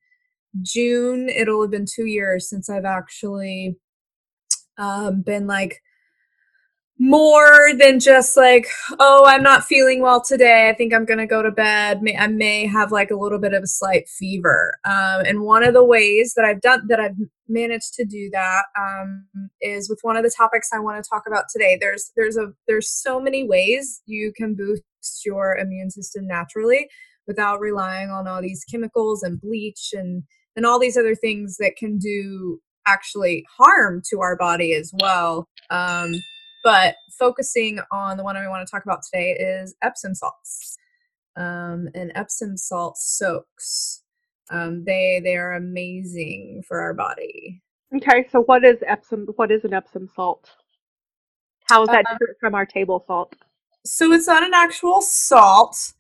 June 0.62 1.30
it'll 1.30 1.62
have 1.62 1.72
been 1.72 1.86
two 1.86 2.08
years 2.08 2.50
since 2.50 2.70
I've 2.70 2.86
actually 2.86 3.78
um, 4.78 5.22
been 5.22 5.48
like 5.48 5.82
more 7.04 7.74
than 7.80 8.00
just 8.00 8.38
like 8.38 8.68
oh 9.00 9.26
i'm 9.28 9.42
not 9.42 9.64
feeling 9.64 10.02
well 10.02 10.22
today. 10.22 10.70
I 10.70 10.74
think 10.76 10.94
i'm 10.94 11.06
gonna 11.06 11.26
go 11.26 11.42
to 11.42 11.50
bed. 11.50 12.04
May, 12.04 12.16
i 12.16 12.28
may 12.28 12.68
have 12.68 12.92
like 12.92 13.10
a 13.10 13.16
little 13.16 13.40
bit 13.40 13.54
of 13.54 13.64
a 13.64 13.68
slight 13.68 14.08
fever. 14.08 14.76
Um, 14.86 15.26
and 15.26 15.42
one 15.42 15.64
of 15.64 15.74
the 15.74 15.84
ways 15.84 16.36
that 16.36 16.46
i've 16.46 16.62
done 16.62 16.86
that 16.90 17.00
i've 17.00 17.16
managed 17.50 17.96
to 17.96 18.06
do 18.06 18.30
that 18.34 18.66
um, 18.80 19.26
is 19.62 19.90
with 19.90 19.98
one 20.04 20.16
of 20.16 20.24
the 20.24 20.32
topics 20.38 20.70
i 20.74 20.80
want 20.80 21.04
to 21.04 21.10
talk 21.10 21.24
about 21.26 21.46
today. 21.52 21.76
There's 21.82 22.12
there's 22.16 22.38
a 22.38 22.54
there's 22.68 22.92
so 22.92 23.20
many 23.20 23.48
ways 23.48 24.04
you 24.06 24.32
can 24.36 24.54
boost 24.54 24.84
your 25.26 25.58
immune 25.58 25.90
system 25.90 26.28
naturally 26.28 26.88
without 27.26 27.60
relying 27.60 28.12
on 28.12 28.28
all 28.28 28.44
these 28.44 28.64
chemicals 28.70 29.24
and 29.24 29.42
bleach 29.42 29.90
and 29.94 30.22
and 30.56 30.68
all 30.68 30.78
these 30.78 30.98
other 30.98 31.16
things 31.16 31.58
that 31.58 31.78
can 31.78 31.98
do 31.98 32.62
actually 32.88 33.46
harm 33.58 34.02
to 34.10 34.22
our 34.22 34.36
body 34.36 34.74
as 34.74 34.92
well 35.00 35.48
um, 35.70 36.14
but 36.64 36.96
focusing 37.18 37.80
on 37.92 38.18
the 38.18 38.24
one 38.24 38.38
I 38.38 38.48
want 38.48 38.66
to 38.66 38.72
talk 38.72 38.84
about 38.84 39.04
today 39.04 39.32
is 39.32 39.76
Epsom 39.82 40.14
salts. 40.14 40.78
Um, 41.36 41.88
and 41.96 42.12
Epsom 42.14 42.58
salt 42.58 42.98
soaks. 42.98 44.04
Um, 44.50 44.84
they 44.84 45.22
they 45.24 45.38
are 45.38 45.54
amazing 45.54 46.64
for 46.68 46.82
our 46.82 46.94
body. 46.94 47.62
Okay, 47.96 48.28
so 48.32 48.42
what 48.44 48.66
is 48.66 48.78
Epsom? 48.86 49.28
What 49.38 49.50
is 49.50 49.64
an 49.64 49.74
Epsom 49.74 50.10
salt? 50.14 50.50
How 51.70 51.84
is 51.84 51.88
that 51.90 52.06
uh, 52.06 52.14
different 52.14 52.38
from 52.40 52.54
our 52.54 52.66
table 52.66 53.04
salt? 53.08 53.34
So 53.86 54.12
it's 54.12 54.28
not 54.28 54.44
an 54.44 54.54
actual 54.54 55.02
salt. 55.02 55.94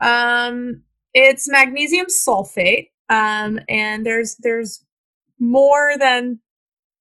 Um, 0.00 0.82
it's 1.14 1.48
magnesium 1.48 2.06
sulfate. 2.06 2.88
Um, 3.08 3.60
and 3.68 4.04
there's 4.04 4.36
there's 4.40 4.84
more 5.42 5.94
than 5.98 6.38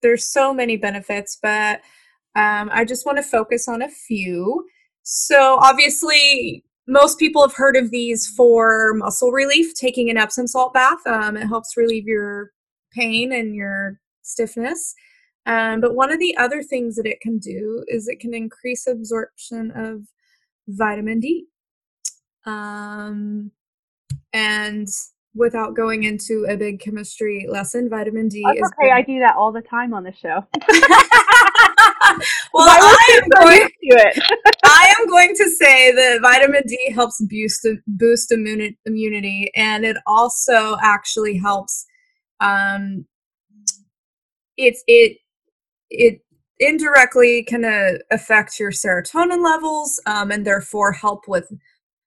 there's 0.02 0.26
so 0.26 0.54
many 0.54 0.76
benefits, 0.78 1.38
but 1.42 1.82
um, 2.36 2.70
I 2.74 2.86
just 2.86 3.06
want 3.06 3.18
to 3.18 3.24
focus 3.24 3.68
on 3.68 3.82
a 3.82 3.90
few. 3.90 4.66
So, 5.04 5.58
obviously, 5.62 6.64
most 6.88 7.20
people 7.20 7.42
have 7.42 7.56
heard 7.56 7.76
of 7.76 7.92
these 7.92 8.28
for 8.28 8.94
muscle 8.96 9.32
relief, 9.32 9.74
taking 9.76 10.10
an 10.10 10.18
Epsom 10.18 10.48
salt 10.48 10.74
bath. 10.74 11.06
Um, 11.06 11.38
it 11.38 11.48
helps 11.48 11.78
relieve 11.78 12.08
your 12.08 12.52
pain 12.94 13.32
and 13.32 13.56
your 13.56 14.00
stiffness. 14.24 14.94
Um, 15.46 15.82
but 15.82 15.96
one 15.96 16.12
of 16.12 16.20
the 16.20 16.36
other 16.38 16.62
things 16.62 16.96
that 16.96 17.06
it 17.06 17.20
can 17.22 17.40
do 17.40 17.84
is 17.88 18.08
it 18.08 18.20
can 18.20 18.34
increase 18.34 18.88
absorption 18.88 19.72
of 19.72 20.02
vitamin 20.68 21.20
D. 21.20 21.48
Um, 22.46 23.52
and 24.34 24.88
without 25.34 25.76
going 25.76 26.04
into 26.04 26.46
a 26.50 26.58
big 26.58 26.80
chemistry 26.80 27.48
lesson, 27.50 27.90
vitamin 27.90 28.28
D 28.28 28.44
That's 28.46 28.60
is. 28.60 28.72
Okay, 28.80 28.90
good. 28.90 28.94
I 28.94 29.02
do 29.02 29.20
that 29.20 29.36
all 29.36 29.52
the 29.52 29.62
time 29.62 29.94
on 29.94 30.04
the 30.04 30.14
show. 30.14 30.46
well, 32.54 32.68
I 32.68 33.22
am, 33.22 33.30
going, 33.30 33.62
to 33.62 33.72
it. 33.82 34.24
I 34.66 34.94
am 35.00 35.08
going 35.08 35.36
to 35.36 35.50
say 35.50 35.92
that 35.92 36.20
vitamin 36.22 36.64
D 36.68 36.92
helps 36.94 37.22
boost 37.22 37.66
boost 37.88 38.32
immuni- 38.32 38.78
immunity, 38.86 39.52
and 39.56 39.86
it 39.86 39.98
also 40.06 40.78
actually 40.82 41.38
helps. 41.38 41.86
Um, 42.40 43.06
it's 44.58 44.84
it 44.88 45.18
it 45.90 46.22
indirectly 46.60 47.44
can 47.44 47.66
uh, 47.66 48.00
affect 48.12 48.60
your 48.60 48.72
serotonin 48.72 49.44
levels, 49.44 50.02
um, 50.06 50.32
and 50.32 50.46
therefore 50.46 50.92
help 50.92 51.28
with 51.28 51.52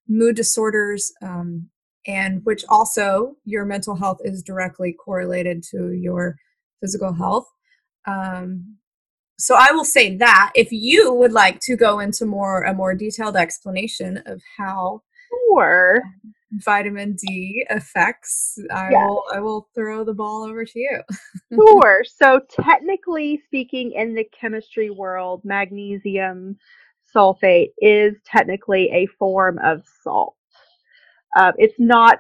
mood 0.08 0.36
disorders, 0.36 1.12
um, 1.22 1.68
and 2.06 2.44
which 2.44 2.64
also 2.68 3.36
your 3.44 3.64
mental 3.64 3.94
health 3.94 4.18
is 4.24 4.42
directly 4.42 4.92
correlated 4.92 5.62
to 5.70 5.92
your 5.92 6.36
physical 6.80 7.12
health. 7.12 7.46
Um, 8.06 8.76
so 9.38 9.56
I 9.58 9.72
will 9.72 9.84
say 9.84 10.16
that 10.16 10.52
if 10.54 10.70
you 10.70 11.12
would 11.12 11.32
like 11.32 11.60
to 11.62 11.76
go 11.76 11.98
into 11.98 12.24
more 12.24 12.62
a 12.62 12.74
more 12.74 12.94
detailed 12.94 13.36
explanation 13.36 14.22
of 14.26 14.40
how 14.56 15.02
sure. 15.48 16.02
vitamin 16.52 17.14
D 17.14 17.66
affects, 17.68 18.58
I 18.70 18.90
yes. 18.90 19.04
will 19.08 19.24
I 19.34 19.40
will 19.40 19.68
throw 19.74 20.04
the 20.04 20.14
ball 20.14 20.44
over 20.44 20.64
to 20.64 20.78
you. 20.78 21.00
sure. 21.52 22.04
So 22.04 22.40
technically 22.48 23.42
speaking, 23.46 23.92
in 23.92 24.14
the 24.14 24.24
chemistry 24.38 24.90
world, 24.90 25.42
magnesium 25.44 26.56
sulfate 27.14 27.70
is 27.78 28.14
technically 28.24 28.90
a 28.92 29.06
form 29.18 29.58
of 29.64 29.82
salt. 30.02 30.36
Uh, 31.36 31.52
it's 31.58 31.74
not 31.78 32.18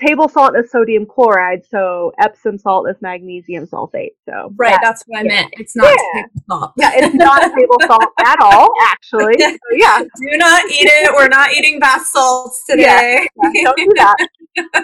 table 0.00 0.28
salt 0.28 0.56
is 0.56 0.70
sodium 0.70 1.06
chloride, 1.06 1.62
so 1.68 2.12
Epsom 2.18 2.58
salt 2.58 2.88
is 2.88 2.96
magnesium 3.00 3.66
sulfate. 3.66 4.14
So 4.28 4.52
right, 4.56 4.70
that, 4.70 4.80
that's 4.82 5.04
what 5.06 5.20
I 5.20 5.22
meant. 5.24 5.48
It's 5.52 5.76
not 5.76 5.96
yeah. 6.14 6.22
table 6.22 6.42
salt. 6.48 6.72
yeah, 6.76 6.90
it's 6.94 7.14
not 7.14 7.42
table 7.58 7.78
salt 7.86 8.04
at 8.24 8.40
all, 8.40 8.72
actually. 8.86 9.34
So, 9.50 9.76
yeah, 9.76 9.98
do 10.00 10.38
not 10.38 10.64
eat 10.70 10.86
it. 10.86 11.12
We're 11.12 11.28
not 11.28 11.52
eating 11.52 11.78
bath 11.78 12.06
salts 12.06 12.64
today. 12.68 13.28
Yeah, 13.42 13.50
yeah, 13.52 13.64
don't 13.64 13.76
do 13.76 13.92
that. 13.96 14.28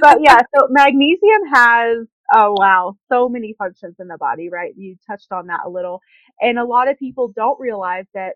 but 0.00 0.18
yeah, 0.20 0.38
so 0.54 0.66
magnesium 0.70 1.40
has 1.52 2.06
oh 2.34 2.54
wow, 2.58 2.96
so 3.10 3.28
many 3.28 3.54
functions 3.58 3.96
in 3.98 4.08
the 4.08 4.18
body, 4.18 4.48
right? 4.50 4.72
You 4.76 4.96
touched 5.08 5.32
on 5.32 5.46
that 5.46 5.60
a 5.66 5.70
little, 5.70 6.00
and 6.40 6.58
a 6.58 6.64
lot 6.64 6.88
of 6.88 6.98
people 6.98 7.32
don't 7.34 7.58
realize 7.60 8.04
that 8.14 8.34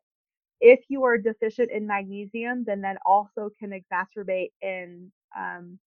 if 0.60 0.80
you 0.88 1.04
are 1.04 1.18
deficient 1.18 1.70
in 1.70 1.86
magnesium, 1.86 2.64
then 2.64 2.82
that 2.82 2.98
also 3.06 3.50
can 3.58 3.70
exacerbate 3.72 4.50
in 4.62 5.10
um, 5.36 5.78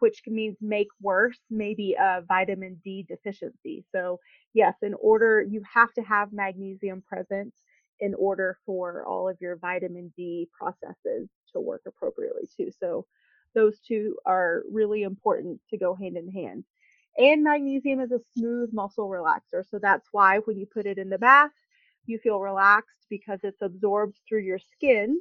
which 0.00 0.22
means 0.26 0.56
make 0.60 0.88
worse 1.00 1.38
maybe 1.50 1.94
a 1.98 2.22
vitamin 2.28 2.80
D 2.84 3.04
deficiency. 3.08 3.84
So, 3.92 4.20
yes, 4.54 4.74
in 4.82 4.94
order, 4.94 5.42
you 5.42 5.62
have 5.72 5.92
to 5.94 6.02
have 6.02 6.32
magnesium 6.32 7.02
present 7.02 7.54
in 8.00 8.14
order 8.14 8.58
for 8.66 9.04
all 9.06 9.28
of 9.28 9.38
your 9.40 9.56
vitamin 9.56 10.12
D 10.16 10.48
processes 10.58 11.28
to 11.52 11.60
work 11.60 11.82
appropriately 11.86 12.48
too. 12.56 12.70
So, 12.80 13.06
those 13.54 13.80
two 13.80 14.16
are 14.26 14.62
really 14.70 15.02
important 15.02 15.60
to 15.70 15.78
go 15.78 15.94
hand 15.94 16.16
in 16.16 16.30
hand. 16.30 16.64
And 17.16 17.42
magnesium 17.42 18.00
is 18.00 18.12
a 18.12 18.20
smooth 18.36 18.70
muscle 18.72 19.08
relaxer. 19.08 19.64
So, 19.68 19.78
that's 19.80 20.08
why 20.12 20.38
when 20.40 20.58
you 20.58 20.66
put 20.66 20.86
it 20.86 20.98
in 20.98 21.10
the 21.10 21.18
bath, 21.18 21.50
you 22.08 22.18
feel 22.18 22.40
relaxed 22.40 23.06
because 23.08 23.40
it's 23.42 23.62
absorbed 23.62 24.18
through 24.28 24.40
your 24.40 24.58
skin 24.58 25.20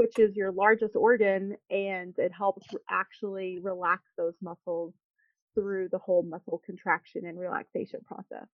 which 0.00 0.18
is 0.18 0.34
your 0.34 0.50
largest 0.50 0.96
organ, 0.96 1.54
and 1.68 2.14
it 2.16 2.32
helps 2.32 2.66
actually 2.88 3.58
relax 3.60 4.02
those 4.16 4.32
muscles 4.40 4.94
through 5.54 5.90
the 5.92 5.98
whole 5.98 6.22
muscle 6.22 6.62
contraction 6.64 7.26
and 7.26 7.38
relaxation 7.38 8.00
process. 8.06 8.46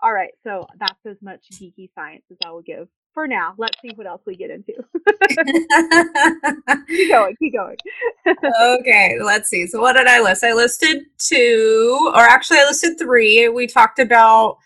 All 0.00 0.12
right, 0.12 0.30
so 0.44 0.68
that's 0.78 1.04
as 1.04 1.16
much 1.20 1.40
geeky 1.52 1.90
science 1.96 2.22
as 2.30 2.36
I 2.46 2.52
will 2.52 2.62
give 2.62 2.86
for 3.12 3.26
now. 3.26 3.54
Let's 3.58 3.76
see 3.82 3.90
what 3.96 4.06
else 4.06 4.22
we 4.24 4.36
get 4.36 4.50
into. 4.52 4.74
keep 6.86 7.10
going, 7.10 7.34
keep 7.40 7.54
going. 7.54 7.76
okay, 8.78 9.18
let's 9.20 9.48
see. 9.48 9.66
So, 9.66 9.80
what 9.80 9.94
did 9.94 10.06
I 10.06 10.20
list? 10.20 10.44
I 10.44 10.52
listed 10.52 11.06
two, 11.18 12.12
or 12.14 12.20
actually, 12.20 12.60
I 12.60 12.66
listed 12.66 13.00
three. 13.00 13.48
We 13.48 13.66
talked 13.66 13.98
about 13.98 14.58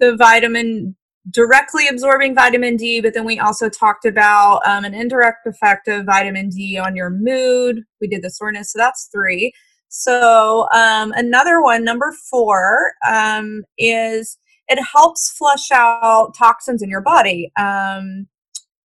the 0.00 0.16
vitamin 0.16 0.96
directly 1.30 1.88
absorbing 1.88 2.34
vitamin 2.34 2.76
D, 2.76 3.00
but 3.00 3.14
then 3.14 3.24
we 3.24 3.38
also 3.38 3.68
talked 3.68 4.04
about 4.04 4.60
um, 4.66 4.84
an 4.84 4.94
indirect 4.94 5.46
effect 5.46 5.88
of 5.88 6.06
vitamin 6.06 6.48
D 6.48 6.78
on 6.78 6.94
your 6.94 7.10
mood. 7.10 7.82
We 8.00 8.08
did 8.08 8.22
the 8.22 8.30
soreness, 8.30 8.72
so 8.72 8.78
that's 8.78 9.08
three. 9.12 9.52
So 9.88 10.68
um, 10.72 11.12
another 11.12 11.60
one, 11.60 11.84
number 11.84 12.12
four, 12.30 12.92
um, 13.08 13.64
is 13.78 14.38
it 14.68 14.82
helps 14.82 15.30
flush 15.30 15.70
out 15.72 16.34
toxins 16.36 16.82
in 16.82 16.90
your 16.90 17.00
body. 17.00 17.50
Um, 17.58 18.26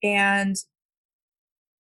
and 0.02 0.56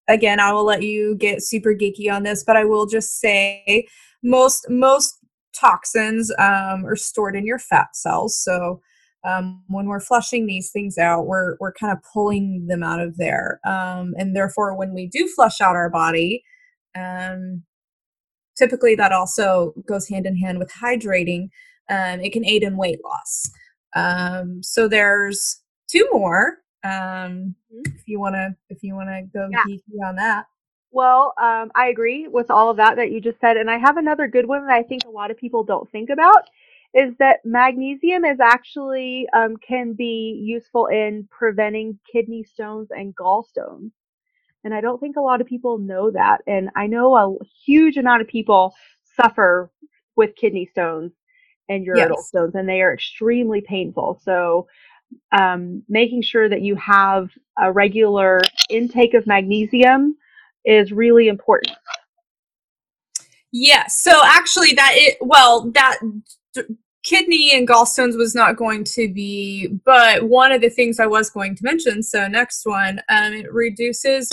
again, 0.09 0.39
I 0.41 0.53
will 0.53 0.65
let 0.65 0.83
you 0.83 1.17
get 1.17 1.43
super 1.43 1.75
geeky 1.75 2.13
on 2.13 2.23
this, 2.23 2.45
but 2.45 2.57
I 2.57 2.65
will 2.65 2.87
just 2.87 3.21
say 3.21 3.87
most 4.23 4.67
most 4.69 5.15
toxins 5.55 6.31
um, 6.39 6.85
are 6.85 6.97
stored 6.97 7.37
in 7.37 7.47
your 7.47 7.59
fat 7.59 7.97
cells. 7.97 8.39
So 8.39 8.81
um, 9.27 9.63
when 9.67 9.87
we're 9.87 10.01
flushing 10.01 10.47
these 10.47 10.71
things 10.71 10.99
out, 10.99 11.27
we're 11.27 11.57
we're 11.59 11.73
kind 11.73 11.93
of 11.93 11.99
pulling 12.13 12.67
them 12.69 12.83
out 12.83 13.01
of 13.01 13.17
there, 13.17 13.61
um, 13.67 14.15
and 14.17 14.37
therefore, 14.37 14.77
when 14.77 14.95
we 14.95 15.09
do 15.09 15.27
flush 15.29 15.61
out 15.61 15.75
our 15.75 15.91
body, 15.91 16.45
um, 16.95 17.63
typically 18.57 18.95
that 18.95 19.13
also 19.13 19.75
goes 19.87 20.09
hand 20.09 20.27
in 20.27 20.37
hand 20.37 20.59
with 20.59 20.73
hydrating. 20.73 21.49
Um, 21.89 22.21
it 22.21 22.33
can 22.33 22.45
aid 22.45 22.63
in 22.63 22.77
weight 22.77 22.99
loss. 23.05 23.51
Um, 23.95 24.63
so 24.63 24.89
there's 24.89 25.63
two 25.91 26.09
more. 26.13 26.59
Um, 26.85 27.57
mm-hmm. 27.73 27.81
if 27.87 28.03
you 28.07 28.21
wanna, 28.21 28.57
if 28.71 28.83
you 28.83 28.95
wanna 28.95 29.23
go 29.33 29.49
yeah. 29.51 29.65
geeky 29.69 30.07
on 30.07 30.17
that. 30.17 30.47
Well, 30.93 31.35
um, 31.41 31.71
I 31.75 31.89
agree 31.89 32.29
with 32.29 32.51
all 32.51 32.71
of 32.71 32.77
that 32.79 32.97
that 32.97 33.11
you 33.11 33.21
just 33.21 33.41
said, 33.41 33.57
and 33.57 33.71
I 33.71 33.77
have 33.77 33.97
another 33.97 34.29
good 34.29 34.47
one 34.47 34.67
that 34.67 34.73
I 34.73 34.83
think 34.83 35.05
a 35.05 35.11
lot 35.11 35.31
of 35.31 35.37
people 35.37 35.63
don't 35.63 35.91
think 35.91 36.11
about 36.11 36.49
is 36.95 37.15
that 37.19 37.45
magnesium 37.45 38.25
is 38.25 38.41
actually 38.41 39.27
um, 39.35 39.57
can 39.57 39.93
be 39.93 40.41
useful 40.43 40.87
in 40.87 41.29
preventing 41.31 41.99
kidney 42.11 42.45
stones 42.45 42.89
and 42.91 43.15
gallstones. 43.15 43.91
And 44.65 44.75
I 44.75 44.81
don't 44.81 44.99
think 45.01 45.17
a 45.17 45.21
lot 45.21 45.41
of 45.41 45.47
people 45.47 45.79
know 45.79 46.11
that. 46.11 46.39
And 46.47 46.71
I 46.75 46.87
know 46.87 47.17
a 47.17 47.45
huge 47.65 47.97
amount 47.97 48.23
of 48.23 48.29
people 48.29 48.75
suffer 49.21 49.71
with 50.17 50.35
kidney 50.37 50.67
stones 50.67 51.13
and 51.69 51.87
ureteral 51.87 52.17
yes. 52.17 52.29
stones, 52.29 52.55
and 52.55 52.69
they 52.69 52.81
are 52.81 52.95
extremely 52.95 53.61
painful. 53.61 54.21
So, 54.23 54.67
um, 55.31 55.83
making 55.89 56.23
sure 56.23 56.49
that 56.49 56.63
you 56.63 56.75
have 56.77 57.31
a 57.59 57.71
regular 57.71 58.41
intake 58.71 59.15
of 59.15 59.27
magnesium 59.27 60.17
is 60.65 60.91
really 60.91 61.29
important. 61.29 61.77
Yes. 63.53 64.03
So 64.03 64.21
actually, 64.25 64.73
that 64.75 64.93
it 64.95 65.17
well 65.21 65.71
that 65.73 65.99
kidney 67.07 67.53
and 67.55 67.69
gallstones 67.69 68.17
was 68.17 68.35
not 68.35 68.57
going 68.57 68.83
to 68.83 69.13
be, 69.13 69.69
but 69.85 70.25
one 70.25 70.53
of 70.53 70.61
the 70.61 70.69
things 70.69 70.99
I 70.99 71.07
was 71.07 71.31
going 71.31 71.55
to 71.55 71.65
mention. 71.65 72.03
So 72.03 72.27
next 72.27 72.67
one, 72.67 73.01
um, 73.09 73.33
it 73.33 73.53
reduces 73.53 74.29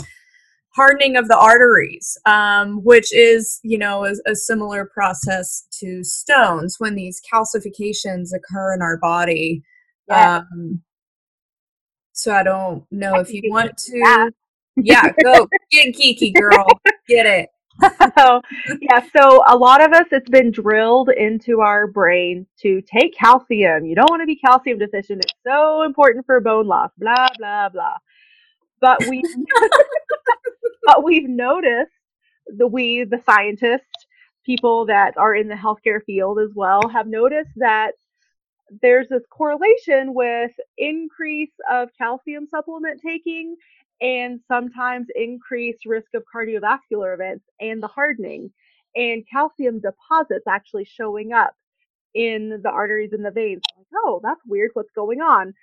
hardening 0.75 1.15
of 1.15 1.27
the 1.27 1.38
arteries, 1.38 2.17
um, 2.25 2.83
which 2.83 3.13
is, 3.13 3.59
you 3.63 3.77
know, 3.77 4.05
a, 4.05 4.13
a, 4.25 4.36
similar 4.36 4.86
process 4.86 5.67
to 5.79 6.03
stones 6.03 6.77
when 6.79 6.95
these 6.95 7.21
calcifications 7.31 8.29
occur 8.36 8.73
in 8.73 8.81
our 8.81 8.97
body. 8.97 9.62
Yeah. 10.07 10.38
Um, 10.38 10.81
so 12.13 12.33
I 12.33 12.41
don't 12.41 12.86
know 12.91 13.13
I 13.13 13.21
if 13.21 13.31
you 13.31 13.43
want 13.51 13.77
to. 13.77 14.31
Yeah, 14.75 15.12
go 15.23 15.47
get 15.71 15.93
geeky, 15.95 16.33
girl. 16.33 16.65
get 17.07 17.27
it 17.27 17.49
yeah, 18.81 19.05
so 19.15 19.43
a 19.47 19.57
lot 19.57 19.83
of 19.83 19.93
us, 19.93 20.05
it's 20.12 20.29
been 20.29 20.51
drilled 20.51 21.09
into 21.09 21.62
our 21.62 21.88
brain 21.88 22.45
to 22.62 22.81
take 22.81 23.15
calcium. 23.15 23.86
You 23.86 23.95
don't 23.95 24.09
want 24.09 24.21
to 24.21 24.27
be 24.27 24.36
calcium 24.36 24.79
deficient. 24.79 25.25
It's 25.25 25.33
so 25.45 25.83
important 25.83 26.25
for 26.25 26.39
bone 26.39 26.67
loss, 26.67 26.91
blah, 26.97 27.27
blah, 27.38 27.69
blah. 27.69 27.97
But 28.79 29.07
we, 29.07 29.23
but 30.86 31.03
we've 31.03 31.29
noticed 31.29 31.91
the 32.47 32.67
we, 32.67 33.05
the 33.05 33.21
scientists, 33.25 34.07
people 34.45 34.86
that 34.88 35.17
are 35.17 35.33
in 35.33 35.47
the 35.47 35.55
healthcare 35.55 36.03
field 36.05 36.39
as 36.39 36.49
well, 36.53 36.88
have 36.89 37.07
noticed 37.07 37.51
that 37.55 37.93
there's 38.81 39.07
this 39.09 39.23
correlation 39.29 40.13
with 40.13 40.51
increase 40.77 41.51
of 41.71 41.89
calcium 41.97 42.47
supplement 42.49 43.01
taking 43.05 43.55
and 44.01 44.39
sometimes 44.47 45.08
increased 45.15 45.86
risk 45.86 46.10
of 46.15 46.23
cardiovascular 46.34 47.13
events 47.13 47.45
and 47.60 47.82
the 47.84 47.88
hardening 47.88 48.51
and 48.95 49.23
calcium 49.32 49.79
deposits 49.79 50.47
actually 50.47 50.86
showing 50.86 51.34
up 51.34 51.53
in 52.15 52.62
the 52.63 52.69
arteries 52.69 53.13
and 53.13 53.25
the 53.25 53.32
veins. 53.32 53.62
Like, 53.77 53.88
oh, 53.95 54.21
that's 54.23 54.41
weird. 54.47 54.71
What's 54.73 54.91
going 54.95 55.21
on? 55.21 55.53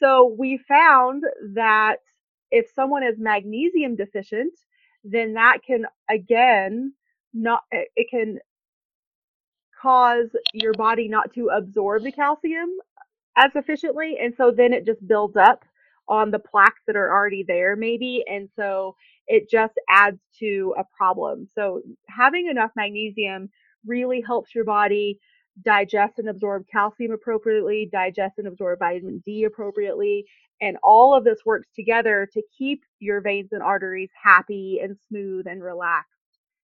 So 0.00 0.34
we 0.38 0.58
found 0.68 1.24
that 1.54 1.98
if 2.50 2.70
someone 2.74 3.02
is 3.04 3.16
magnesium 3.18 3.96
deficient, 3.96 4.54
then 5.04 5.34
that 5.34 5.58
can 5.66 5.86
again 6.10 6.92
not 7.34 7.62
it 7.72 8.08
can 8.10 8.38
cause 9.80 10.28
your 10.54 10.74
body 10.74 11.08
not 11.08 11.32
to 11.34 11.48
absorb 11.50 12.04
the 12.04 12.12
calcium 12.12 12.70
as 13.36 13.50
efficiently 13.54 14.18
and 14.20 14.34
so 14.36 14.50
then 14.50 14.72
it 14.72 14.86
just 14.86 15.06
builds 15.06 15.36
up 15.36 15.64
on 16.08 16.30
the 16.30 16.38
plaques 16.38 16.82
that 16.86 16.96
are 16.96 17.12
already 17.12 17.44
there 17.46 17.76
maybe 17.76 18.24
and 18.26 18.48
so 18.56 18.94
it 19.28 19.48
just 19.50 19.74
adds 19.90 20.18
to 20.38 20.74
a 20.78 20.84
problem. 20.96 21.46
So 21.54 21.82
having 22.08 22.48
enough 22.48 22.70
magnesium 22.74 23.50
really 23.86 24.22
helps 24.26 24.54
your 24.54 24.64
body 24.64 25.20
digest 25.64 26.18
and 26.18 26.28
absorb 26.28 26.64
calcium 26.70 27.12
appropriately 27.12 27.88
digest 27.92 28.34
and 28.38 28.46
absorb 28.46 28.78
vitamin 28.78 29.22
d 29.26 29.44
appropriately 29.44 30.24
and 30.60 30.76
all 30.82 31.14
of 31.14 31.24
this 31.24 31.38
works 31.44 31.68
together 31.74 32.28
to 32.32 32.42
keep 32.56 32.82
your 33.00 33.20
veins 33.20 33.50
and 33.52 33.62
arteries 33.62 34.10
happy 34.20 34.80
and 34.82 34.96
smooth 35.08 35.46
and 35.46 35.62
relaxed 35.62 36.12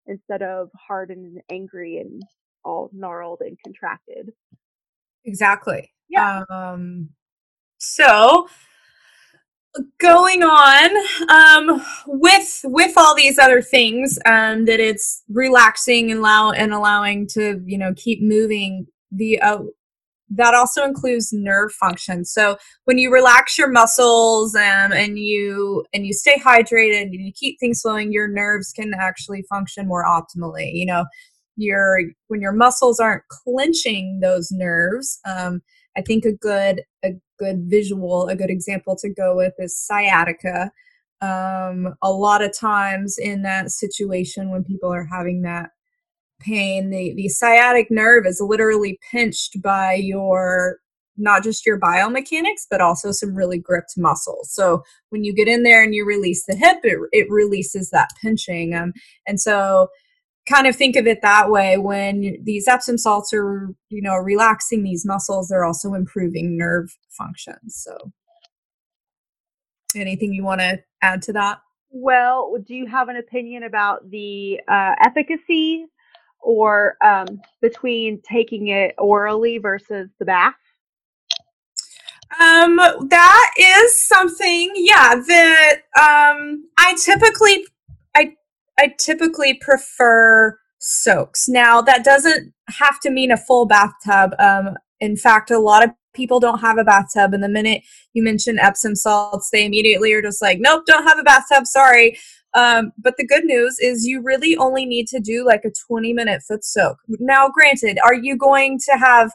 instead 0.06 0.42
of 0.42 0.70
hardened 0.88 1.26
and 1.26 1.42
angry 1.50 1.98
and 1.98 2.22
all 2.64 2.90
gnarled 2.92 3.40
and 3.40 3.58
contracted. 3.62 4.32
Exactly. 5.24 5.90
Yeah. 6.08 6.44
um 6.50 7.10
so 7.78 8.48
going 9.98 10.42
on 10.42 10.90
um, 11.28 11.84
with 12.06 12.60
with 12.64 12.92
all 12.96 13.14
these 13.14 13.38
other 13.38 13.62
things 13.62 14.18
um, 14.26 14.64
that 14.64 14.80
it's 14.80 15.22
relaxing 15.28 16.10
and 16.10 16.20
allow 16.20 16.50
and 16.50 16.72
allowing 16.72 17.26
to 17.28 17.62
you 17.66 17.78
know 17.78 17.92
keep 17.96 18.22
moving 18.22 18.86
the 19.12 19.40
uh, 19.40 19.58
that 20.30 20.54
also 20.54 20.84
includes 20.84 21.32
nerve 21.32 21.72
function. 21.72 22.24
So 22.24 22.58
when 22.84 22.98
you 22.98 23.10
relax 23.10 23.56
your 23.56 23.70
muscles 23.70 24.54
um, 24.54 24.92
and 24.92 25.18
you 25.18 25.84
and 25.92 26.06
you 26.06 26.12
stay 26.12 26.36
hydrated 26.38 27.02
and 27.02 27.14
you 27.14 27.32
keep 27.32 27.58
things 27.58 27.80
flowing 27.80 28.12
your 28.12 28.28
nerves 28.28 28.72
can 28.72 28.92
actually 28.94 29.42
function 29.48 29.86
more 29.86 30.04
optimally 30.04 30.70
you 30.72 30.86
know. 30.86 31.04
Your 31.60 32.02
when 32.28 32.40
your 32.40 32.52
muscles 32.52 33.00
aren't 33.00 33.26
clenching 33.26 34.20
those 34.20 34.52
nerves 34.52 35.18
um, 35.24 35.60
i 35.96 36.02
think 36.02 36.24
a 36.24 36.32
good 36.32 36.82
a 37.04 37.14
good 37.38 37.64
visual 37.66 38.26
a 38.28 38.36
good 38.36 38.50
example 38.50 38.96
to 38.96 39.08
go 39.08 39.36
with 39.36 39.54
is 39.58 39.76
sciatica. 39.76 40.70
Um, 41.20 41.96
a 42.00 42.12
lot 42.12 42.42
of 42.42 42.56
times 42.56 43.18
in 43.18 43.42
that 43.42 43.72
situation 43.72 44.50
when 44.50 44.62
people 44.62 44.92
are 44.92 45.08
having 45.10 45.42
that 45.42 45.70
pain 46.40 46.90
the, 46.90 47.12
the 47.16 47.28
sciatic 47.28 47.90
nerve 47.90 48.24
is 48.24 48.40
literally 48.40 49.00
pinched 49.10 49.60
by 49.60 49.94
your 49.94 50.78
not 51.16 51.42
just 51.42 51.66
your 51.66 51.80
biomechanics 51.80 52.66
but 52.70 52.80
also 52.80 53.10
some 53.10 53.34
really 53.34 53.58
gripped 53.58 53.94
muscles. 53.96 54.52
So 54.52 54.82
when 55.08 55.24
you 55.24 55.34
get 55.34 55.48
in 55.48 55.64
there 55.64 55.82
and 55.82 55.92
you 55.92 56.06
release 56.06 56.44
the 56.46 56.54
hip 56.54 56.78
it, 56.84 56.98
it 57.10 57.26
releases 57.30 57.90
that 57.90 58.10
pinching 58.22 58.74
um, 58.74 58.92
and 59.26 59.40
so 59.40 59.88
kind 60.48 60.66
of 60.66 60.74
think 60.74 60.96
of 60.96 61.06
it 61.06 61.20
that 61.22 61.50
way 61.50 61.76
when 61.76 62.38
these 62.42 62.66
epsom 62.66 62.96
salts 62.96 63.32
are 63.32 63.68
you 63.90 64.00
know 64.02 64.16
relaxing 64.16 64.82
these 64.82 65.04
muscles 65.04 65.48
they're 65.48 65.64
also 65.64 65.94
improving 65.94 66.56
nerve 66.56 66.96
functions 67.10 67.76
so. 67.76 67.96
Anything 69.96 70.34
you 70.34 70.44
want 70.44 70.60
to 70.60 70.78
add 71.00 71.22
to 71.22 71.32
that? 71.32 71.60
Well 71.90 72.54
do 72.66 72.74
you 72.74 72.86
have 72.86 73.08
an 73.08 73.16
opinion 73.16 73.62
about 73.62 74.08
the 74.10 74.60
uh, 74.68 74.94
efficacy 75.04 75.86
or 76.40 76.96
um, 77.02 77.40
between 77.62 78.20
taking 78.20 78.68
it 78.68 78.94
orally 78.98 79.58
versus 79.58 80.10
the 80.18 80.24
bath? 80.24 80.54
Um 82.38 82.76
that 82.76 83.50
is 83.58 84.06
something 84.06 84.72
yeah 84.74 85.14
that 85.14 85.76
um 85.98 86.68
i 86.78 86.94
typically 87.02 87.64
I 88.14 88.34
typically 88.98 89.54
prefer 89.54 90.58
soaks. 90.78 91.48
Now, 91.48 91.80
that 91.82 92.04
doesn't 92.04 92.52
have 92.68 93.00
to 93.00 93.10
mean 93.10 93.30
a 93.30 93.36
full 93.36 93.66
bathtub. 93.66 94.34
Um, 94.38 94.76
in 95.00 95.16
fact, 95.16 95.50
a 95.50 95.58
lot 95.58 95.84
of 95.84 95.90
people 96.14 96.40
don't 96.40 96.60
have 96.60 96.78
a 96.78 96.84
bathtub. 96.84 97.34
And 97.34 97.42
the 97.42 97.48
minute 97.48 97.82
you 98.12 98.22
mention 98.22 98.58
Epsom 98.58 98.94
salts, 98.94 99.50
they 99.50 99.64
immediately 99.64 100.12
are 100.12 100.22
just 100.22 100.42
like, 100.42 100.58
nope, 100.60 100.84
don't 100.86 101.04
have 101.04 101.18
a 101.18 101.22
bathtub. 101.22 101.66
Sorry. 101.66 102.18
Um, 102.54 102.92
but 102.98 103.16
the 103.16 103.26
good 103.26 103.44
news 103.44 103.78
is 103.78 104.06
you 104.06 104.22
really 104.22 104.56
only 104.56 104.86
need 104.86 105.06
to 105.08 105.20
do 105.20 105.44
like 105.44 105.64
a 105.64 105.72
20 105.86 106.12
minute 106.12 106.42
foot 106.46 106.64
soak. 106.64 106.96
Now, 107.20 107.48
granted, 107.48 107.98
are 108.04 108.14
you 108.14 108.36
going 108.36 108.78
to 108.86 108.92
have 108.92 109.32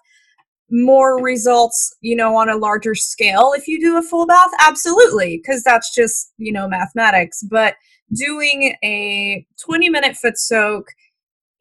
more 0.72 1.22
results, 1.22 1.96
you 2.02 2.16
know, 2.16 2.36
on 2.36 2.50
a 2.50 2.58
larger 2.58 2.96
scale 2.96 3.54
if 3.56 3.68
you 3.68 3.80
do 3.80 3.98
a 3.98 4.02
full 4.02 4.26
bath? 4.26 4.50
Absolutely, 4.60 5.38
because 5.38 5.64
that's 5.64 5.94
just, 5.94 6.34
you 6.38 6.52
know, 6.52 6.68
mathematics. 6.68 7.44
But 7.44 7.76
doing 8.14 8.76
a 8.84 9.46
20 9.60 9.90
minute 9.90 10.16
foot 10.16 10.38
soak, 10.38 10.88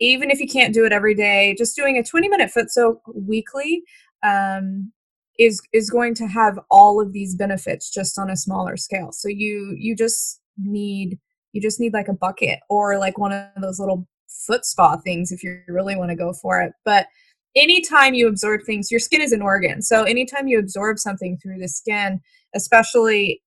even 0.01 0.31
if 0.31 0.41
you 0.41 0.49
can't 0.49 0.75
do 0.75 0.85
it 0.85 0.93
every 0.93 1.15
day, 1.15 1.55
just 1.57 1.77
doing 1.77 1.99
a 1.99 2.03
20 2.03 2.29
minute 2.29 2.51
foot 2.51 2.71
soak 2.71 3.01
weekly 3.15 3.83
um, 4.23 4.93
is 5.39 5.61
is 5.73 5.91
going 5.91 6.15
to 6.15 6.27
have 6.27 6.59
all 6.71 7.01
of 7.01 7.13
these 7.13 7.35
benefits 7.35 7.91
just 7.91 8.19
on 8.19 8.31
a 8.31 8.37
smaller 8.37 8.77
scale. 8.77 9.13
So 9.13 9.29
you 9.29 9.75
you 9.79 9.97
just 9.97 10.41
need 10.59 11.19
you 11.53 11.61
just 11.61 11.81
need 11.81 11.93
like 11.93 12.09
a 12.09 12.15
bucket 12.15 12.61
or 12.69 12.99
like 12.99 13.19
one 13.19 13.33
of 13.33 13.49
those 13.61 13.79
little 13.79 14.07
foot 14.29 14.65
spa 14.65 14.97
things 14.97 15.33
if 15.33 15.43
you 15.43 15.61
really 15.69 15.97
want 15.97 16.11
to 16.11 16.17
go 16.17 16.33
for 16.33 16.61
it. 16.61 16.73
But 16.85 17.07
anytime 17.55 18.15
you 18.15 18.29
absorb 18.29 18.63
things, 18.65 18.91
your 18.91 19.01
skin 19.01 19.21
is 19.21 19.33
an 19.33 19.43
organ. 19.43 19.83
So 19.83 20.05
anytime 20.05 20.49
you 20.49 20.59
absorb 20.59 20.99
something 20.99 21.39
through 21.39 21.59
the 21.59 21.69
skin, 21.69 22.21
especially 22.55 23.43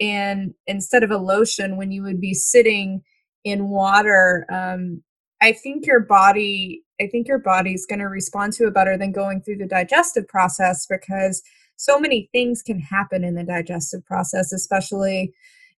and 0.00 0.54
instead 0.66 1.02
of 1.02 1.10
a 1.10 1.16
lotion 1.16 1.76
when 1.76 1.90
you 1.90 2.02
would 2.02 2.20
be 2.20 2.34
sitting 2.34 3.02
in 3.44 3.68
water 3.68 4.46
um, 4.50 5.02
i 5.40 5.52
think 5.52 5.86
your 5.86 6.00
body 6.00 6.82
i 7.00 7.06
think 7.06 7.28
your 7.28 7.38
body's 7.38 7.86
going 7.86 7.98
to 7.98 8.06
respond 8.06 8.52
to 8.52 8.66
it 8.66 8.74
better 8.74 8.96
than 8.96 9.12
going 9.12 9.40
through 9.40 9.56
the 9.56 9.66
digestive 9.66 10.26
process 10.28 10.86
because 10.86 11.42
so 11.76 11.98
many 11.98 12.28
things 12.32 12.62
can 12.62 12.80
happen 12.80 13.24
in 13.24 13.34
the 13.34 13.44
digestive 13.44 14.04
process 14.04 14.52
especially 14.52 15.32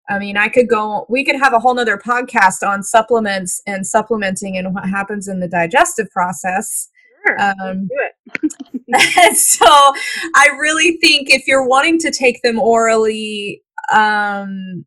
i 0.09 0.19
mean 0.19 0.37
i 0.37 0.49
could 0.49 0.69
go 0.69 1.07
we 1.09 1.25
could 1.25 1.37
have 1.37 1.53
a 1.53 1.59
whole 1.59 1.75
nother 1.75 1.99
podcast 1.99 2.67
on 2.67 2.83
supplements 2.83 3.61
and 3.67 3.87
supplementing 3.87 4.57
and 4.57 4.75
what 4.75 4.89
happens 4.89 5.29
in 5.29 5.41
the 5.41 5.49
digestive 5.49 6.11
process 6.11 6.89
Sure, 7.27 7.41
um, 7.41 7.87
do 7.87 7.97
it. 7.99 9.37
so 9.37 9.67
I 9.67 10.49
really 10.59 10.97
think 10.99 11.31
if 11.31 11.47
you're 11.47 11.67
wanting 11.67 11.99
to 12.01 12.11
take 12.11 12.43
them 12.43 12.59
orally, 12.59 13.63
um, 13.93 14.85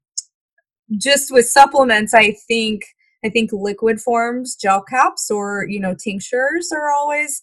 just 0.98 1.32
with 1.32 1.48
supplements, 1.48 2.14
I 2.14 2.36
think 2.48 2.84
I 3.26 3.30
think 3.30 3.52
liquid 3.54 4.02
forms, 4.02 4.56
gel 4.56 4.84
caps, 4.84 5.32
or 5.32 5.66
you 5.68 5.80
know 5.80 5.96
tinctures 5.96 6.72
are 6.72 6.92
always 6.92 7.42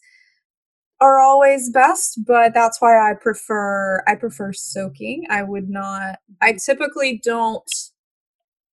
are 1.01 1.21
always 1.21 1.71
best. 1.71 2.21
But 2.27 2.55
that's 2.55 2.81
why 2.81 3.11
I 3.11 3.15
prefer 3.15 4.03
I 4.07 4.15
prefer 4.15 4.53
soaking. 4.53 5.27
I 5.31 5.43
would 5.43 5.69
not. 5.69 6.19
I 6.41 6.53
typically 6.55 7.21
don't 7.25 7.71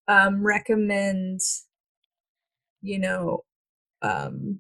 um, 0.08 0.44
recommend 0.44 1.42
you 2.82 3.00
know 3.00 3.44
um, 4.02 4.60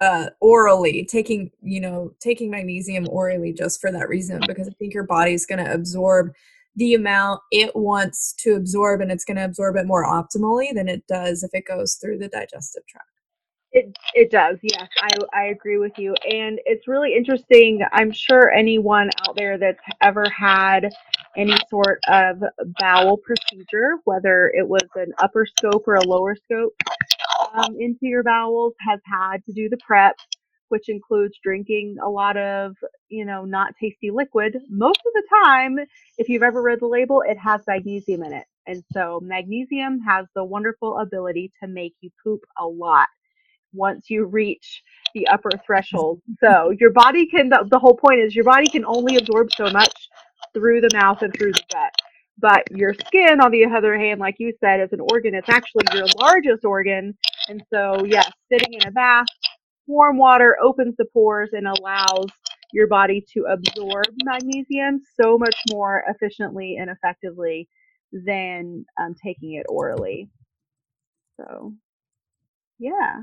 uh, 0.00 0.28
orally 0.40 1.04
taking 1.04 1.50
you 1.62 1.80
know 1.80 2.12
taking 2.20 2.50
magnesium 2.50 3.08
orally 3.08 3.52
just 3.52 3.80
for 3.80 3.90
that 3.90 4.08
reason 4.08 4.40
because 4.46 4.68
i 4.68 4.72
think 4.72 4.92
your 4.92 5.04
body's 5.04 5.46
going 5.46 5.64
to 5.64 5.72
absorb 5.72 6.32
the 6.76 6.94
amount 6.94 7.40
it 7.50 7.74
wants 7.74 8.32
to 8.40 8.54
absorb 8.54 9.00
and 9.00 9.10
it's 9.10 9.24
going 9.24 9.36
to 9.36 9.44
absorb 9.44 9.76
it 9.76 9.86
more 9.86 10.04
optimally 10.04 10.74
than 10.74 10.88
it 10.88 11.06
does 11.06 11.42
if 11.42 11.50
it 11.54 11.66
goes 11.66 11.94
through 11.94 12.18
the 12.18 12.28
digestive 12.28 12.86
tract. 12.86 13.08
It 13.72 13.96
it 14.14 14.30
does. 14.30 14.56
Yes, 14.62 14.88
I 15.02 15.08
I 15.34 15.44
agree 15.46 15.78
with 15.78 15.98
you. 15.98 16.14
And 16.30 16.60
it's 16.64 16.86
really 16.86 17.12
interesting. 17.12 17.84
I'm 17.92 18.12
sure 18.12 18.52
anyone 18.52 19.10
out 19.26 19.34
there 19.36 19.58
that's 19.58 19.80
ever 20.00 20.24
had 20.30 20.90
any 21.36 21.56
sort 21.68 21.98
of 22.08 22.40
bowel 22.78 23.16
procedure, 23.16 23.96
whether 24.04 24.52
it 24.56 24.68
was 24.68 24.86
an 24.94 25.12
upper 25.18 25.44
scope 25.44 25.88
or 25.88 25.96
a 25.96 26.06
lower 26.06 26.36
scope 26.36 26.72
um, 27.54 27.76
into 27.80 28.06
your 28.06 28.22
bowels, 28.22 28.74
has 28.78 29.00
had 29.04 29.44
to 29.46 29.52
do 29.52 29.68
the 29.68 29.78
prep 29.78 30.14
which 30.68 30.88
includes 30.88 31.38
drinking 31.42 31.96
a 32.04 32.08
lot 32.08 32.36
of, 32.36 32.76
you 33.08 33.24
know, 33.24 33.44
not 33.44 33.74
tasty 33.80 34.10
liquid. 34.10 34.56
Most 34.68 35.00
of 35.06 35.12
the 35.14 35.24
time, 35.44 35.78
if 36.18 36.28
you've 36.28 36.42
ever 36.42 36.62
read 36.62 36.80
the 36.80 36.86
label, 36.86 37.22
it 37.26 37.38
has 37.38 37.60
magnesium 37.66 38.22
in 38.22 38.32
it. 38.32 38.44
And 38.66 38.82
so 38.92 39.20
magnesium 39.22 40.00
has 40.00 40.26
the 40.34 40.44
wonderful 40.44 40.98
ability 40.98 41.52
to 41.62 41.68
make 41.68 41.94
you 42.00 42.10
poop 42.22 42.40
a 42.58 42.66
lot 42.66 43.08
once 43.72 44.08
you 44.08 44.24
reach 44.24 44.82
the 45.14 45.26
upper 45.28 45.50
threshold. 45.66 46.20
So 46.40 46.72
your 46.80 46.90
body 46.90 47.26
can, 47.26 47.48
the, 47.50 47.66
the 47.70 47.78
whole 47.78 47.96
point 47.96 48.20
is 48.20 48.34
your 48.34 48.44
body 48.44 48.68
can 48.68 48.84
only 48.84 49.16
absorb 49.16 49.52
so 49.52 49.70
much 49.70 49.92
through 50.54 50.80
the 50.80 50.90
mouth 50.94 51.22
and 51.22 51.34
through 51.34 51.52
the 51.52 51.62
gut. 51.72 51.90
But 52.38 52.64
your 52.70 52.94
skin, 52.94 53.40
on 53.40 53.52
the 53.52 53.64
other 53.66 53.96
hand, 53.98 54.18
like 54.18 54.36
you 54.38 54.52
said, 54.60 54.80
is 54.80 54.92
an 54.92 55.00
organ. 55.00 55.34
It's 55.34 55.48
actually 55.48 55.84
your 55.92 56.06
largest 56.18 56.64
organ. 56.64 57.16
And 57.48 57.62
so, 57.72 58.04
yes, 58.04 58.30
sitting 58.50 58.74
in 58.74 58.88
a 58.88 58.90
bath 58.90 59.26
warm 59.86 60.16
water 60.18 60.56
opens 60.62 60.94
the 60.96 61.04
pores 61.06 61.50
and 61.52 61.66
allows 61.66 62.26
your 62.72 62.86
body 62.86 63.24
to 63.32 63.44
absorb 63.44 64.06
magnesium 64.24 65.00
so 65.20 65.38
much 65.38 65.56
more 65.70 66.04
efficiently 66.08 66.76
and 66.80 66.90
effectively 66.90 67.68
than 68.12 68.84
um, 69.00 69.14
taking 69.22 69.54
it 69.54 69.66
orally. 69.68 70.28
So, 71.36 71.74
yeah. 72.78 73.20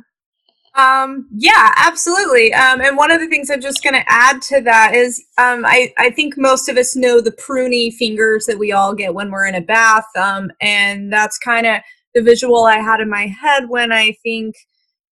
Um, 0.74 1.28
yeah, 1.36 1.74
absolutely. 1.76 2.54
Um, 2.54 2.80
and 2.80 2.96
one 2.96 3.12
of 3.12 3.20
the 3.20 3.28
things 3.28 3.50
I'm 3.50 3.60
just 3.60 3.84
going 3.84 3.96
to 3.96 4.06
add 4.08 4.42
to 4.44 4.62
that 4.62 4.94
is 4.96 5.22
um, 5.38 5.66
I, 5.66 5.94
I 5.98 6.12
think 6.12 6.38
most 6.38 6.70
of 6.70 6.78
us 6.78 6.96
know 6.96 7.20
the 7.20 7.32
pruny 7.32 7.94
fingers 7.94 8.46
that 8.46 8.58
we 8.58 8.72
all 8.72 8.94
get 8.94 9.14
when 9.14 9.32
we're 9.32 9.48
in 9.48 9.56
a 9.56 9.62
bath. 9.62 10.06
Um, 10.16 10.50
and 10.62 11.12
that's 11.12 11.38
kind 11.38 11.68
of 11.68 11.82
the 12.16 12.22
visual 12.22 12.64
I 12.64 12.78
had 12.78 13.02
in 13.02 13.10
my 13.10 13.28
head 13.28 13.68
when 13.68 13.92
I 13.92 14.14
think– 14.24 14.56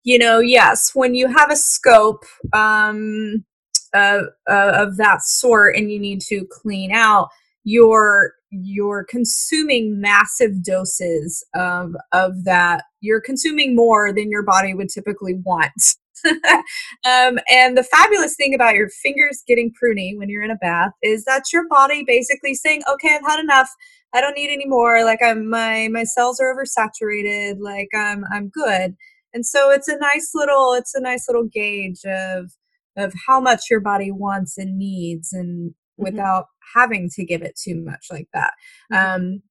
you 0.09 0.19
know, 0.19 0.39
yes, 0.39 0.93
when 0.95 1.15
you 1.15 1.29
have 1.29 1.51
a 1.51 1.57
scope 1.57 2.25
um, 2.55 3.45
uh, 3.93 4.23
uh, 4.49 4.73
of 4.75 4.97
that 4.97 5.21
sort 5.21 5.77
and 5.77 5.93
you 5.93 6.01
need 6.01 6.23
to 6.23 6.47
clean 6.51 6.93
out, 6.93 7.29
you're 7.65 8.33
you're 8.51 9.05
consuming 9.05 10.01
massive 10.01 10.65
doses 10.65 11.45
of 11.55 11.95
of 12.15 12.45
that. 12.45 12.85
You're 13.03 13.21
consuming 13.21 13.77
more 13.77 14.11
than 14.11 14.31
your 14.31 14.43
body 14.43 14.73
would 14.73 14.89
typically 14.89 15.35
want. 15.45 15.73
um, 16.27 17.39
and 17.51 17.77
the 17.77 17.87
fabulous 17.93 18.35
thing 18.35 18.55
about 18.55 18.77
your 18.77 18.89
fingers 18.89 19.43
getting 19.47 19.71
pruny 19.71 20.17
when 20.17 20.31
you're 20.31 20.43
in 20.43 20.51
a 20.51 20.57
bath 20.57 20.93
is 21.03 21.25
that 21.27 21.53
your 21.53 21.69
body 21.69 22.03
basically 22.07 22.55
saying, 22.55 22.81
"Okay, 22.91 23.15
I've 23.15 23.31
had 23.31 23.41
enough. 23.41 23.69
I 24.15 24.23
don't 24.23 24.35
need 24.35 24.51
any 24.51 24.67
more. 24.67 25.05
Like 25.05 25.21
I'm 25.23 25.51
my 25.51 25.89
my 25.93 26.05
cells 26.05 26.41
are 26.41 26.57
oversaturated. 26.57 27.59
Like 27.61 27.89
I'm 27.95 28.25
I'm 28.33 28.49
good." 28.49 28.97
And 29.35 29.45
so 29.45 29.71
it's 29.71 29.89
a 29.89 29.99
nice 29.99 30.33
little 30.35 30.75
it's 30.75 30.95
a 30.95 31.01
nice 31.01 31.29
little 31.29 31.45
gauge 31.45 32.05
of 32.05 32.53
of 32.97 33.13
how 33.27 33.41
much 33.41 33.71
your 33.71 33.81
body 33.81 34.11
wants 34.11 34.59
and 34.59 34.77
needs 34.79 35.33
and 35.33 35.71
mm-hmm. 35.71 36.03
without 36.05 36.47
having 36.75 37.09
to 37.11 37.25
give 37.25 37.43
it 37.43 37.59
too 37.63 37.81
much 37.85 38.07
like 38.11 38.29
that 38.33 38.53
mm-hmm. 38.93 39.17
um 39.17 39.43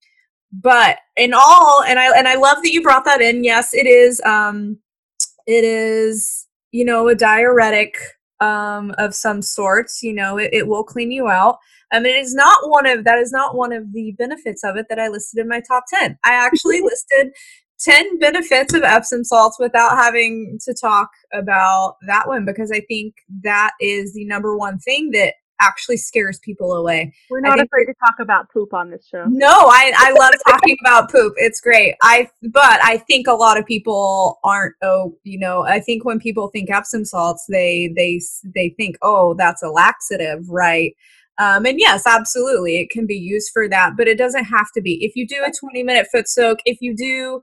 but 0.52 1.00
in 1.16 1.34
all 1.34 1.84
and 1.84 2.00
i 2.00 2.18
and 2.18 2.28
i 2.28 2.36
love 2.36 2.58
that 2.64 2.72
you 2.72 2.82
brought 2.82 3.06
that 3.06 3.22
in 3.22 3.44
yes 3.44 3.74
it 3.74 3.86
is 3.86 4.22
um 4.26 4.78
it 5.48 5.64
is, 5.64 6.46
you 6.72 6.86
know, 6.86 7.08
a 7.08 7.16
diuretic 7.16 7.98
um, 8.42 8.94
of 8.98 9.16
some 9.16 9.42
sorts. 9.42 10.04
You 10.04 10.14
know, 10.14 10.38
it, 10.38 10.50
it 10.54 10.68
will 10.68 10.84
clean 10.84 11.12
you 11.12 11.30
out. 11.30 11.58
Mean, 11.94 12.06
it 12.06 12.22
is 12.22 12.36
not 12.36 12.70
one 12.70 12.86
of 12.86 13.06
that 13.06 13.18
is 13.18 13.32
not 13.32 13.56
one 13.56 13.72
of 13.72 13.94
the 13.94 14.12
benefits 14.12 14.64
of 14.64 14.76
it 14.76 14.88
that 14.90 15.00
I 15.00 15.08
listed 15.08 15.40
in 15.40 15.48
my 15.48 15.62
top 15.62 15.86
ten. 15.92 16.20
I 16.26 16.34
actually 16.34 16.82
listed 16.84 17.32
10 17.80 18.20
benefits 18.20 18.74
of 18.74 18.84
Epsom 18.84 19.24
salts 19.24 19.60
without 19.60 19.98
having 19.98 20.58
to 20.66 20.74
talk 20.74 21.10
about 21.34 21.98
that 22.08 22.28
one 22.28 22.46
because 22.46 22.72
I 22.72 22.82
think 22.82 23.16
that 23.44 23.72
is 23.80 24.14
the 24.14 24.26
number 24.26 24.58
one 24.58 24.80
thing 24.80 25.12
that 25.12 25.36
actually 25.60 25.98
scares 25.98 26.40
people 26.40 26.74
away. 26.74 27.14
We're 27.30 27.42
not 27.42 27.60
afraid 27.60 27.86
to 27.86 27.94
talk 28.06 28.16
about 28.20 28.50
poop 28.52 28.74
on 28.74 28.90
this 28.90 29.08
show. 29.08 29.26
No, 29.28 29.50
I, 29.50 29.92
I 29.96 30.12
love 30.12 30.34
talking 30.48 30.78
about 30.86 31.12
poop. 31.12 31.34
It's 31.38 31.62
great. 31.62 31.96
I 32.04 32.30
but 32.52 32.80
I 32.84 32.98
think 32.98 33.28
a 33.28 33.34
lot 33.34 33.58
of 33.58 33.66
people 33.66 34.40
aren't 34.44 34.76
oh, 34.82 35.18
you 35.24 35.40
know, 35.40 35.64
I 35.64 35.80
think 35.80 36.06
when 36.06 36.20
people 36.20 36.50
think 36.50 36.70
Epsom 36.70 37.06
salts, 37.06 37.46
they 37.50 37.92
they 37.96 38.22
they 38.56 38.70
think, 38.78 38.98
"Oh, 39.02 39.34
that's 39.34 39.64
a 39.64 39.70
laxative, 39.70 40.48
right?" 40.50 40.94
Um, 41.40 41.68
and 41.68 41.80
yes, 41.80 42.08
absolutely, 42.08 42.78
it 42.78 42.90
can 42.90 43.06
be 43.06 43.16
used 43.16 43.52
for 43.54 43.70
that, 43.70 43.96
but 43.96 44.08
it 44.08 44.18
doesn't 44.18 44.46
have 44.46 44.72
to 44.74 44.82
be. 44.82 45.06
If 45.06 45.16
you 45.16 45.28
do 45.28 45.44
a 45.46 45.52
20 45.52 45.84
minute 45.84 46.08
foot 46.12 46.28
soak, 46.28 46.60
if 46.66 46.80
you 46.82 46.96
do 46.96 47.42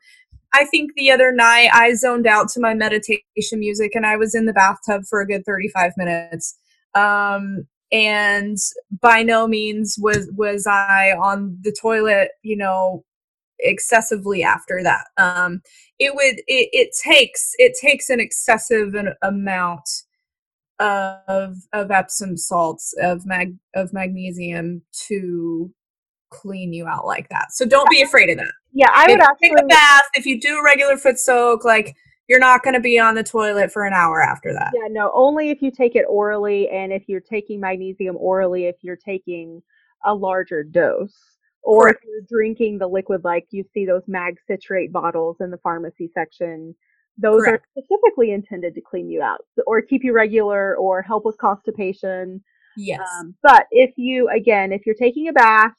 I 0.55 0.65
think 0.67 0.93
the 0.95 1.11
other 1.11 1.33
night 1.33 1.69
I 1.73 1.95
zoned 1.95 2.29
out 2.29 2.49
to 2.51 2.61
my 2.61 2.75
meditation 2.75 3.25
music 3.55 3.97
and 3.97 4.07
I 4.07 4.17
was 4.17 4.37
in 4.37 4.47
the 4.47 4.53
bathtub 4.53 5.03
for 5.11 5.21
a 5.21 5.27
good 5.27 5.45
35 5.45 5.93
minutes. 5.97 6.57
Um, 6.95 7.67
and 7.91 8.57
by 9.01 9.25
no 9.25 9.49
means 9.49 9.97
was 9.99 10.31
was 10.37 10.65
I 10.67 11.11
on 11.13 11.59
the 11.63 11.75
toilet, 11.81 12.31
you 12.43 12.57
know, 12.57 13.05
excessively 13.59 14.45
after 14.45 14.81
that. 14.85 15.07
Um, 15.17 15.61
it 15.99 16.15
would 16.15 16.37
it, 16.47 16.69
it 16.73 16.91
takes 17.03 17.53
it 17.59 17.75
takes 17.81 18.09
an 18.09 18.21
excessive 18.21 18.95
amount 19.23 19.89
of 20.79 21.57
of 21.73 21.91
Epsom 21.91 22.37
salts 22.37 22.95
of 23.01 23.27
mag 23.27 23.57
of 23.75 23.93
magnesium 23.93 24.83
to 25.09 25.73
clean 26.35 26.73
you 26.73 26.87
out 26.87 27.07
like 27.07 27.29
that. 27.29 27.53
So 27.53 27.65
don't 27.65 27.89
be 27.91 28.03
afraid 28.03 28.31
of 28.31 28.39
that. 28.39 28.53
Yeah, 28.73 28.91
I 28.93 29.07
would 29.09 29.21
if 29.21 29.25
actually 29.25 29.51
take 29.51 29.63
a 29.63 29.67
bath. 29.67 30.03
If 30.15 30.27
you 30.27 30.41
do 30.41 30.59
a 30.59 30.65
regular 30.65 30.97
foot 30.97 31.19
soak, 31.19 31.65
like 31.65 31.95
you're 32.29 32.41
not 32.41 32.63
going 32.63 32.75
to 32.75 32.81
be 32.81 32.99
on 32.99 33.15
the 33.15 33.23
toilet 33.23 33.73
for 33.73 33.85
an 33.85 33.93
hour 33.93 34.23
after 34.23 34.53
that. 34.53 34.73
Yeah, 34.75 34.89
no, 34.91 35.11
only 35.15 35.51
if 35.51 35.63
you 35.63 35.71
take 35.71 35.95
it 35.95 36.07
orally 36.09 36.69
and 36.69 36.93
if 36.93 37.05
you're 37.07 37.21
taking 37.21 37.61
magnesium 37.61 38.17
orally, 38.19 38.67
if 38.67 38.77
you're 38.83 38.97
taking 38.97 39.63
a 40.05 40.15
larger 40.15 40.63
dose. 40.63 41.15
Or 41.63 41.85
Correct. 41.85 42.01
if 42.03 42.09
you're 42.09 42.27
drinking 42.29 42.79
the 42.79 42.87
liquid, 42.87 43.25
like 43.25 43.47
you 43.51 43.65
see 43.73 43.87
those 43.87 44.03
mag 44.07 44.37
citrate 44.47 44.93
bottles 44.93 45.39
in 45.41 45.51
the 45.51 45.57
pharmacy 45.59 46.11
section, 46.13 46.75
those 47.17 47.43
Correct. 47.43 47.65
are 47.65 47.83
specifically 47.83 48.33
intended 48.33 48.75
to 48.75 48.83
clean 48.83 49.09
you 49.09 49.23
out 49.23 49.41
or 49.67 49.81
keep 49.81 50.05
you 50.05 50.13
regular 50.13 50.77
or 50.77 51.01
help 51.01 51.25
with 51.25 51.39
constipation. 51.39 52.43
Yes. 52.77 53.01
Um, 53.19 53.35
but 53.43 53.67
if 53.71 53.93
you, 53.97 54.29
again, 54.29 54.73
if 54.73 54.85
you're 54.85 54.95
taking 54.95 55.29
a 55.29 55.33
bath 55.33 55.73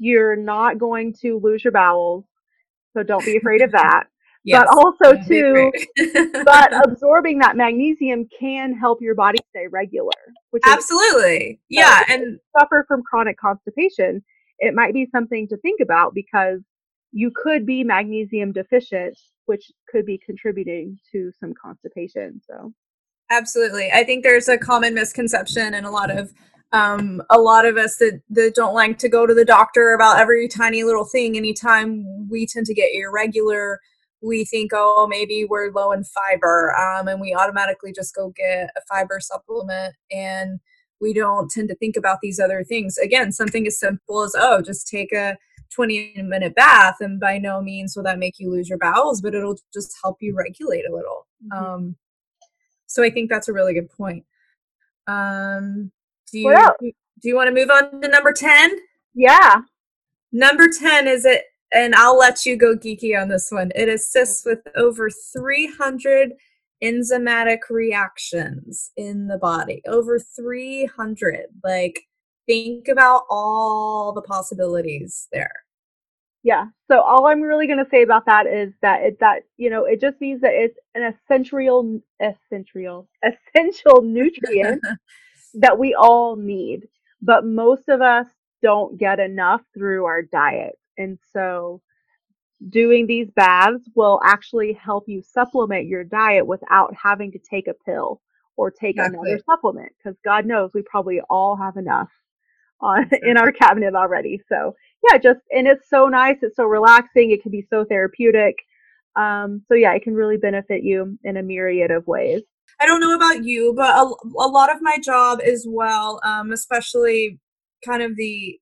you're 0.00 0.34
not 0.34 0.78
going 0.78 1.14
to 1.20 1.38
lose 1.38 1.62
your 1.62 1.72
bowels. 1.72 2.24
So 2.94 3.04
don't 3.04 3.24
be 3.24 3.36
afraid 3.36 3.62
of 3.62 3.70
that. 3.72 4.04
Yes, 4.42 4.64
but 4.64 4.78
also 4.78 5.22
too 5.28 5.70
but 6.46 6.72
absorbing 6.86 7.40
that 7.40 7.58
magnesium 7.58 8.26
can 8.40 8.74
help 8.74 9.02
your 9.02 9.14
body 9.14 9.38
stay 9.50 9.66
regular 9.66 10.08
which 10.48 10.62
absolutely 10.64 11.60
yeah 11.68 12.04
and 12.08 12.38
suffer 12.58 12.86
from 12.88 13.02
chronic 13.02 13.38
constipation 13.38 14.24
it 14.58 14.72
might 14.74 14.94
be 14.94 15.06
something 15.12 15.46
to 15.48 15.58
think 15.58 15.80
about 15.82 16.14
because 16.14 16.60
you 17.12 17.30
could 17.36 17.66
be 17.66 17.84
magnesium 17.84 18.50
deficient 18.50 19.18
which 19.44 19.70
could 19.90 20.06
be 20.06 20.18
contributing 20.24 20.98
to 21.12 21.30
some 21.38 21.52
constipation 21.62 22.40
so 22.42 22.72
absolutely 23.28 23.90
i 23.92 24.02
think 24.02 24.24
there's 24.24 24.48
a 24.48 24.56
common 24.56 24.94
misconception 24.94 25.74
and 25.74 25.84
a 25.84 25.90
lot 25.90 26.10
of 26.10 26.32
um, 26.72 27.22
a 27.30 27.38
lot 27.38 27.66
of 27.66 27.76
us 27.76 27.96
that, 27.96 28.20
that 28.30 28.54
don't 28.54 28.74
like 28.74 28.98
to 28.98 29.08
go 29.08 29.26
to 29.26 29.34
the 29.34 29.44
doctor 29.44 29.92
about 29.94 30.18
every 30.18 30.46
tiny 30.48 30.84
little 30.84 31.04
thing. 31.04 31.36
Anytime 31.36 32.28
we 32.28 32.46
tend 32.46 32.66
to 32.66 32.74
get 32.74 32.90
irregular 32.94 33.80
we 34.22 34.44
think 34.44 34.70
oh 34.74 35.06
maybe 35.08 35.44
we're 35.44 35.70
low 35.72 35.92
in 35.92 36.04
fiber 36.04 36.74
um, 36.76 37.08
and 37.08 37.20
we 37.20 37.34
automatically 37.34 37.92
just 37.92 38.14
go 38.14 38.32
get 38.36 38.70
a 38.76 38.80
fiber 38.88 39.18
supplement 39.20 39.94
and 40.10 40.60
we 41.00 41.14
don't 41.14 41.50
tend 41.50 41.68
to 41.68 41.74
think 41.76 41.96
about 41.96 42.18
these 42.20 42.38
other 42.38 42.62
things. 42.62 42.98
Again 42.98 43.32
something 43.32 43.66
as 43.66 43.78
simple 43.78 44.22
as 44.22 44.34
oh 44.36 44.62
just 44.62 44.88
take 44.88 45.12
a 45.12 45.36
20 45.74 46.22
minute 46.22 46.54
bath 46.54 46.96
and 47.00 47.20
by 47.20 47.38
no 47.38 47.62
means 47.62 47.94
will 47.96 48.02
that 48.02 48.18
make 48.18 48.38
you 48.38 48.50
lose 48.50 48.68
your 48.68 48.78
bowels 48.78 49.20
but 49.20 49.34
it'll 49.34 49.58
just 49.72 49.96
help 50.02 50.18
you 50.20 50.34
regulate 50.36 50.84
a 50.88 50.94
little. 50.94 51.26
Mm-hmm. 51.52 51.64
um, 51.64 51.96
so 52.86 53.02
i 53.02 53.10
think 53.10 53.30
that's 53.30 53.48
a 53.48 53.52
really 53.52 53.72
good 53.72 53.90
point. 53.90 54.24
Um, 55.06 55.90
do 56.30 56.38
you 56.38 56.92
do 57.20 57.28
you 57.28 57.36
want 57.36 57.48
to 57.48 57.54
move 57.54 57.70
on 57.70 58.00
to 58.00 58.08
number 58.08 58.32
10? 58.32 58.78
Yeah. 59.14 59.62
Number 60.32 60.68
10 60.68 61.06
is 61.06 61.24
it 61.24 61.44
and 61.72 61.94
I'll 61.94 62.18
let 62.18 62.44
you 62.46 62.56
go 62.56 62.74
geeky 62.74 63.20
on 63.20 63.28
this 63.28 63.50
one. 63.50 63.70
It 63.74 63.88
assists 63.88 64.44
with 64.44 64.60
over 64.76 65.08
300 65.08 66.32
enzymatic 66.82 67.58
reactions 67.68 68.90
in 68.96 69.28
the 69.28 69.38
body. 69.38 69.82
Over 69.86 70.18
300. 70.18 71.46
Like 71.62 72.00
think 72.46 72.88
about 72.88 73.24
all 73.30 74.12
the 74.12 74.22
possibilities 74.22 75.28
there. 75.32 75.52
Yeah. 76.42 76.66
So 76.90 77.00
all 77.00 77.26
I'm 77.26 77.42
really 77.42 77.66
going 77.66 77.84
to 77.84 77.90
say 77.90 78.02
about 78.02 78.24
that 78.26 78.46
is 78.46 78.72
that 78.82 79.02
it 79.02 79.20
that 79.20 79.42
you 79.58 79.68
know 79.68 79.84
it 79.84 80.00
just 80.00 80.20
means 80.20 80.40
that 80.40 80.54
it's 80.54 80.78
an 80.94 81.14
essential 81.14 82.00
essential 82.20 83.08
essential 83.22 84.02
nutrient 84.02 84.82
that 85.54 85.78
we 85.78 85.94
all 85.94 86.36
need, 86.36 86.88
but 87.22 87.44
most 87.44 87.88
of 87.88 88.00
us 88.00 88.26
don't 88.62 88.98
get 88.98 89.18
enough 89.18 89.62
through 89.74 90.04
our 90.04 90.22
diet. 90.22 90.78
And 90.98 91.18
so 91.32 91.80
doing 92.68 93.06
these 93.06 93.30
baths 93.30 93.88
will 93.94 94.20
actually 94.24 94.74
help 94.74 95.04
you 95.08 95.22
supplement 95.22 95.86
your 95.86 96.04
diet 96.04 96.46
without 96.46 96.94
having 96.94 97.32
to 97.32 97.38
take 97.38 97.68
a 97.68 97.74
pill 97.86 98.20
or 98.56 98.70
take 98.70 98.96
exactly. 98.96 99.18
another 99.18 99.42
supplement 99.46 99.92
because 99.96 100.18
God 100.24 100.44
knows 100.44 100.72
we 100.74 100.82
probably 100.82 101.20
all 101.30 101.56
have 101.56 101.76
enough 101.76 102.10
on 102.82 103.10
in 103.22 103.36
our 103.36 103.52
cabinet 103.52 103.94
already. 103.94 104.40
So 104.48 104.74
yeah, 105.08 105.18
just 105.18 105.40
and 105.50 105.66
it's 105.66 105.88
so 105.88 106.06
nice, 106.06 106.38
it's 106.42 106.56
so 106.56 106.64
relaxing, 106.64 107.30
it 107.30 107.42
can 107.42 107.52
be 107.52 107.66
so 107.68 107.84
therapeutic. 107.84 108.56
Um, 109.16 109.62
so 109.68 109.74
yeah, 109.74 109.92
it 109.94 110.02
can 110.02 110.14
really 110.14 110.36
benefit 110.36 110.82
you 110.82 111.18
in 111.24 111.36
a 111.36 111.42
myriad 111.42 111.90
of 111.90 112.06
ways. 112.06 112.42
I 112.78 112.86
don't 112.86 113.00
know 113.00 113.14
about 113.14 113.44
you, 113.44 113.72
but 113.76 113.94
a, 113.94 114.02
a 114.02 114.48
lot 114.48 114.74
of 114.74 114.80
my 114.80 114.98
job 114.98 115.40
as 115.44 115.66
well, 115.68 116.20
um, 116.24 116.52
especially 116.52 117.38
kind 117.84 118.02
of 118.02 118.16
the 118.16 118.58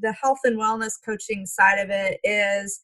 the 0.00 0.12
health 0.12 0.40
and 0.44 0.58
wellness 0.58 0.94
coaching 1.04 1.46
side 1.46 1.78
of 1.78 1.90
it 1.90 2.18
is 2.24 2.80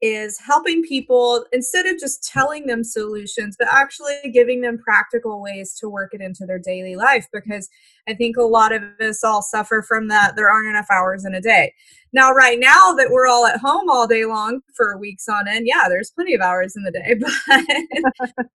is 0.00 0.38
helping 0.38 0.82
people 0.84 1.44
instead 1.52 1.84
of 1.84 1.98
just 1.98 2.22
telling 2.22 2.66
them 2.66 2.84
solutions 2.84 3.56
but 3.58 3.66
actually 3.68 4.14
giving 4.32 4.60
them 4.60 4.78
practical 4.78 5.42
ways 5.42 5.74
to 5.74 5.88
work 5.88 6.14
it 6.14 6.20
into 6.20 6.46
their 6.46 6.58
daily 6.58 6.94
life 6.94 7.26
because 7.32 7.68
i 8.08 8.14
think 8.14 8.36
a 8.36 8.42
lot 8.42 8.72
of 8.72 8.82
us 9.00 9.24
all 9.24 9.42
suffer 9.42 9.82
from 9.86 10.06
that. 10.06 10.36
There 10.36 10.48
aren't 10.48 10.68
enough 10.68 10.86
hours 10.90 11.24
in 11.24 11.34
a 11.34 11.40
day. 11.40 11.72
Now 12.12 12.32
right 12.32 12.58
now 12.60 12.94
that 12.96 13.10
we're 13.10 13.26
all 13.26 13.46
at 13.46 13.58
home 13.58 13.90
all 13.90 14.06
day 14.06 14.24
long 14.24 14.60
for 14.76 14.96
weeks 14.98 15.28
on 15.28 15.48
end 15.48 15.66
yeah 15.66 15.86
there's 15.88 16.10
plenty 16.10 16.34
of 16.34 16.40
hours 16.40 16.76
in 16.76 16.84
the 16.84 16.92
day 16.92 17.16
but 18.36 18.46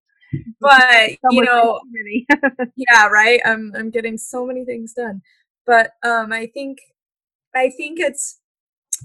but 0.60 1.12
you 1.32 1.44
know 1.44 1.82
yeah 2.76 3.08
right? 3.08 3.42
I'm 3.46 3.74
i'm 3.76 3.90
getting 3.90 4.18
so 4.18 4.46
many 4.46 4.66
things 4.66 4.94
done. 4.94 5.22
But 5.66 5.92
um 6.04 6.32
i 6.34 6.48
think 6.48 6.80
i 7.56 7.70
think 7.70 8.00
it's 8.00 8.40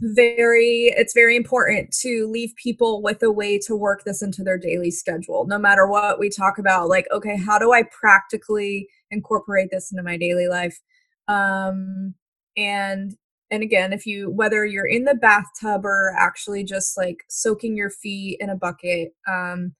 very 0.00 0.92
it's 0.96 1.14
very 1.14 1.36
important 1.36 1.92
to 1.92 2.28
leave 2.30 2.54
people 2.56 3.02
with 3.02 3.22
a 3.22 3.30
way 3.30 3.58
to 3.58 3.74
work 3.74 4.04
this 4.04 4.22
into 4.22 4.42
their 4.42 4.58
daily 4.58 4.90
schedule. 4.90 5.46
No 5.46 5.58
matter 5.58 5.86
what 5.86 6.18
we 6.18 6.30
talk 6.30 6.58
about 6.58 6.88
like 6.88 7.06
okay 7.12 7.36
how 7.36 7.58
do 7.58 7.72
i 7.72 7.82
practically 7.82 8.88
incorporate 9.10 9.70
this 9.70 9.90
into 9.90 10.02
my 10.02 10.16
daily 10.16 10.48
life? 10.48 10.78
Um 11.26 12.14
and 12.56 13.16
and 13.50 13.62
again 13.62 13.92
if 13.92 14.06
you 14.06 14.30
whether 14.30 14.64
you're 14.64 14.86
in 14.86 15.04
the 15.04 15.14
bathtub 15.14 15.84
or 15.84 16.14
actually 16.18 16.64
just 16.64 16.96
like 16.96 17.24
soaking 17.28 17.76
your 17.76 17.90
feet 17.90 18.36
in 18.40 18.50
a 18.50 18.56
bucket 18.56 19.14
um 19.26 19.74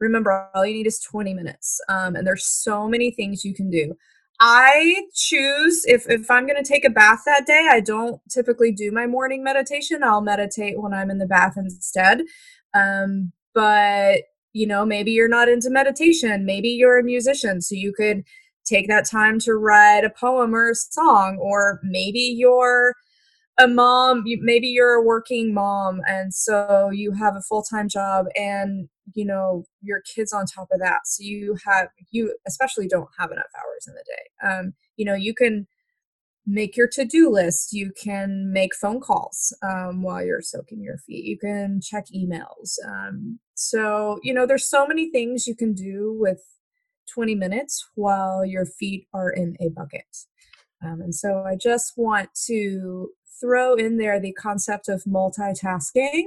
remember 0.00 0.48
all 0.54 0.66
you 0.66 0.74
need 0.74 0.86
is 0.86 1.00
20 1.00 1.34
minutes 1.34 1.80
um, 1.88 2.16
and 2.16 2.26
there's 2.26 2.44
so 2.44 2.88
many 2.88 3.10
things 3.10 3.44
you 3.44 3.54
can 3.54 3.70
do. 3.70 3.94
I 4.40 5.02
choose 5.14 5.84
if 5.86 6.08
if 6.08 6.30
i'm 6.30 6.46
going 6.46 6.62
to 6.62 6.68
take 6.68 6.84
a 6.84 6.90
bath 6.90 7.22
that 7.26 7.44
day 7.44 7.68
i 7.72 7.80
don't 7.80 8.20
typically 8.30 8.70
do 8.70 8.92
my 8.92 9.04
morning 9.04 9.42
meditation. 9.42 10.04
I'll 10.04 10.20
meditate 10.20 10.80
when 10.80 10.94
i'm 10.94 11.10
in 11.10 11.18
the 11.18 11.26
bath 11.26 11.54
instead 11.56 12.22
um, 12.74 13.32
but 13.54 14.22
you 14.52 14.66
know 14.66 14.84
maybe 14.84 15.10
you're 15.12 15.28
not 15.28 15.48
into 15.48 15.70
meditation. 15.70 16.44
Maybe 16.44 16.68
you're 16.68 16.98
a 16.98 17.04
musician 17.04 17.60
so 17.60 17.74
you 17.74 17.92
could 17.92 18.22
take 18.64 18.88
that 18.88 19.08
time 19.08 19.38
to 19.40 19.54
write 19.54 20.04
a 20.04 20.10
poem 20.10 20.54
or 20.54 20.70
a 20.70 20.74
song 20.74 21.38
or 21.40 21.80
maybe 21.82 22.20
you're 22.20 22.94
a 23.58 23.66
mom 23.66 24.22
maybe 24.40 24.68
you're 24.68 24.94
a 24.94 25.02
working 25.02 25.54
mom 25.54 26.00
and 26.06 26.32
so 26.34 26.90
you 26.92 27.12
have 27.12 27.34
a 27.34 27.40
full-time 27.40 27.88
job 27.88 28.26
and 28.36 28.88
you 29.14 29.24
know 29.24 29.64
your 29.82 30.00
kids 30.02 30.32
on 30.32 30.46
top 30.46 30.68
of 30.72 30.80
that 30.80 31.06
so 31.06 31.22
you 31.22 31.56
have 31.64 31.88
you 32.10 32.34
especially 32.46 32.86
don't 32.86 33.08
have 33.18 33.30
enough 33.30 33.46
hours 33.56 33.86
in 33.86 33.94
the 33.94 34.04
day 34.06 34.48
um, 34.48 34.72
you 34.96 35.04
know 35.04 35.14
you 35.14 35.34
can 35.34 35.66
make 36.46 36.76
your 36.76 36.88
to-do 36.88 37.30
list 37.30 37.72
you 37.72 37.92
can 38.02 38.50
make 38.52 38.74
phone 38.74 39.00
calls 39.00 39.54
um, 39.62 40.02
while 40.02 40.24
you're 40.24 40.42
soaking 40.42 40.82
your 40.82 40.98
feet 40.98 41.24
you 41.24 41.38
can 41.38 41.80
check 41.82 42.06
emails 42.14 42.78
um, 42.86 43.38
so 43.54 44.18
you 44.22 44.32
know 44.32 44.46
there's 44.46 44.68
so 44.68 44.86
many 44.86 45.10
things 45.10 45.46
you 45.46 45.54
can 45.54 45.74
do 45.74 46.16
with 46.18 46.40
20 47.12 47.34
minutes 47.34 47.86
while 47.94 48.44
your 48.44 48.66
feet 48.66 49.06
are 49.12 49.30
in 49.30 49.56
a 49.60 49.68
bucket 49.70 50.16
um, 50.84 51.00
and 51.00 51.14
so 51.14 51.42
i 51.46 51.54
just 51.54 51.94
want 51.96 52.30
to 52.46 53.10
throw 53.40 53.74
in 53.74 53.98
there 53.98 54.18
the 54.18 54.32
concept 54.32 54.88
of 54.88 55.04
multitasking 55.04 56.24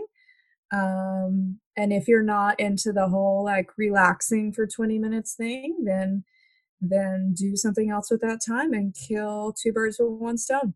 um, 0.71 1.59
and 1.77 1.93
if 1.93 2.07
you're 2.07 2.23
not 2.23 2.59
into 2.59 2.91
the 2.91 3.07
whole 3.07 3.43
like 3.43 3.69
relaxing 3.77 4.51
for 4.51 4.67
20 4.67 4.99
minutes 4.99 5.33
thing 5.33 5.83
then 5.85 6.23
then 6.81 7.33
do 7.37 7.55
something 7.55 7.91
else 7.91 8.09
with 8.09 8.21
that 8.21 8.39
time 8.45 8.73
and 8.73 8.95
kill 8.95 9.53
two 9.53 9.71
birds 9.71 9.97
with 9.99 10.09
one 10.09 10.37
stone. 10.37 10.73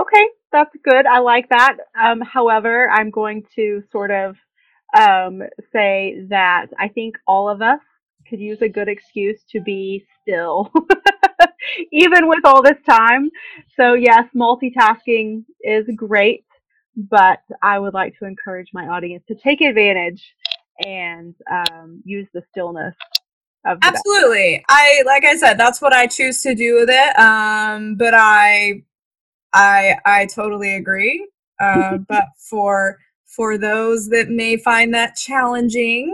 Okay, 0.00 0.28
that's 0.50 0.74
good. 0.82 1.06
I 1.06 1.20
like 1.20 1.50
that. 1.50 1.76
Um, 2.02 2.20
however, 2.20 2.90
I'm 2.90 3.10
going 3.10 3.44
to 3.54 3.82
sort 3.92 4.10
of 4.10 4.36
um, 4.98 5.42
say 5.72 6.24
that 6.30 6.66
I 6.78 6.88
think 6.88 7.16
all 7.28 7.48
of 7.48 7.62
us 7.62 7.80
could 8.28 8.40
use 8.40 8.60
a 8.62 8.68
good 8.68 8.88
excuse 8.88 9.40
to 9.50 9.60
be 9.60 10.04
still, 10.22 10.72
even 11.92 12.26
with 12.26 12.44
all 12.44 12.62
this 12.62 12.82
time. 12.88 13.30
So, 13.76 13.92
yes, 13.92 14.24
multitasking 14.34 15.44
is 15.60 15.86
great, 15.94 16.44
but 16.96 17.40
I 17.62 17.78
would 17.78 17.94
like 17.94 18.18
to 18.18 18.26
encourage 18.26 18.70
my 18.72 18.88
audience 18.88 19.24
to 19.28 19.34
take 19.34 19.60
advantage 19.60 20.22
and 20.84 21.34
um, 21.50 22.02
use 22.04 22.26
the 22.34 22.42
stillness 22.50 22.94
of 23.66 23.78
Absolutely. 23.82 24.64
I 24.68 25.02
like 25.06 25.24
I 25.24 25.36
said, 25.36 25.54
that's 25.54 25.80
what 25.80 25.92
I 25.92 26.06
choose 26.06 26.42
to 26.42 26.54
do 26.54 26.74
with 26.76 26.90
it. 26.90 27.18
Um, 27.18 27.96
but 27.96 28.14
I 28.14 28.82
I 29.52 29.96
I 30.04 30.26
totally 30.26 30.74
agree. 30.74 31.26
Uh, 31.60 31.98
but 32.08 32.26
for 32.50 32.98
for 33.26 33.58
those 33.58 34.08
that 34.10 34.28
may 34.28 34.56
find 34.56 34.94
that 34.94 35.16
challenging, 35.16 36.12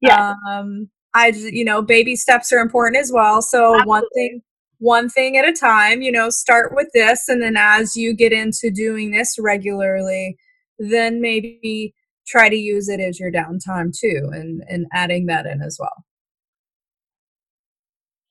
yeah. 0.00 0.34
um, 0.48 0.88
I 1.14 1.28
you 1.28 1.64
know, 1.64 1.82
baby 1.82 2.16
steps 2.16 2.52
are 2.52 2.60
important 2.60 2.96
as 2.96 3.10
well. 3.12 3.42
So 3.42 3.74
Absolutely. 3.74 3.88
one 3.88 4.04
thing 4.14 4.42
one 4.84 5.08
thing 5.08 5.36
at 5.38 5.48
a 5.48 5.52
time, 5.52 6.02
you 6.02 6.12
know, 6.12 6.30
start 6.30 6.74
with 6.74 6.88
this 6.92 7.28
and 7.28 7.42
then 7.42 7.56
as 7.56 7.96
you 7.96 8.14
get 8.14 8.32
into 8.32 8.70
doing 8.70 9.10
this 9.10 9.36
regularly, 9.38 10.36
then 10.78 11.20
maybe 11.20 11.94
try 12.26 12.48
to 12.48 12.56
use 12.56 12.88
it 12.88 13.00
as 13.00 13.18
your 13.18 13.32
downtime 13.32 13.96
too 13.98 14.30
and 14.32 14.62
and 14.68 14.86
adding 14.92 15.26
that 15.26 15.46
in 15.46 15.62
as 15.62 15.78
well. 15.80 16.04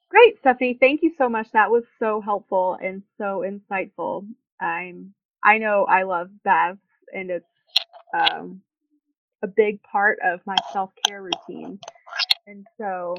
Great, 0.10 0.38
Stephanie. 0.40 0.78
Thank 0.80 1.02
you 1.02 1.12
so 1.18 1.28
much. 1.28 1.48
That 1.54 1.72
was 1.72 1.84
so 1.98 2.22
helpful 2.22 2.78
and 2.84 3.02
so 3.18 3.44
insightful. 3.44 4.28
I'm 4.62 5.14
I 5.44 5.58
know 5.58 5.86
I 5.86 6.04
love 6.04 6.30
baths 6.44 6.80
and 7.14 7.32
it's 7.32 7.46
um, 8.14 8.62
a 9.44 9.48
big 9.48 9.82
part 9.84 10.20
of 10.24 10.40
my 10.46 10.56
self 10.72 10.92
care 11.08 11.24
routine. 11.24 11.80
And 12.48 12.66
so, 12.78 13.16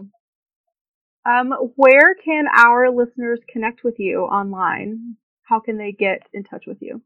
um, 1.27 1.53
where 1.77 2.15
can 2.15 2.47
our 2.55 2.91
listeners 2.91 3.41
connect 3.49 3.85
with 3.85 3.99
you 3.99 4.23
online? 4.23 5.17
How 5.43 5.61
can 5.61 5.77
they 5.79 5.93
get 5.93 6.23
in 6.33 6.45
touch 6.45 6.65
with 6.67 6.79
you? 6.81 7.03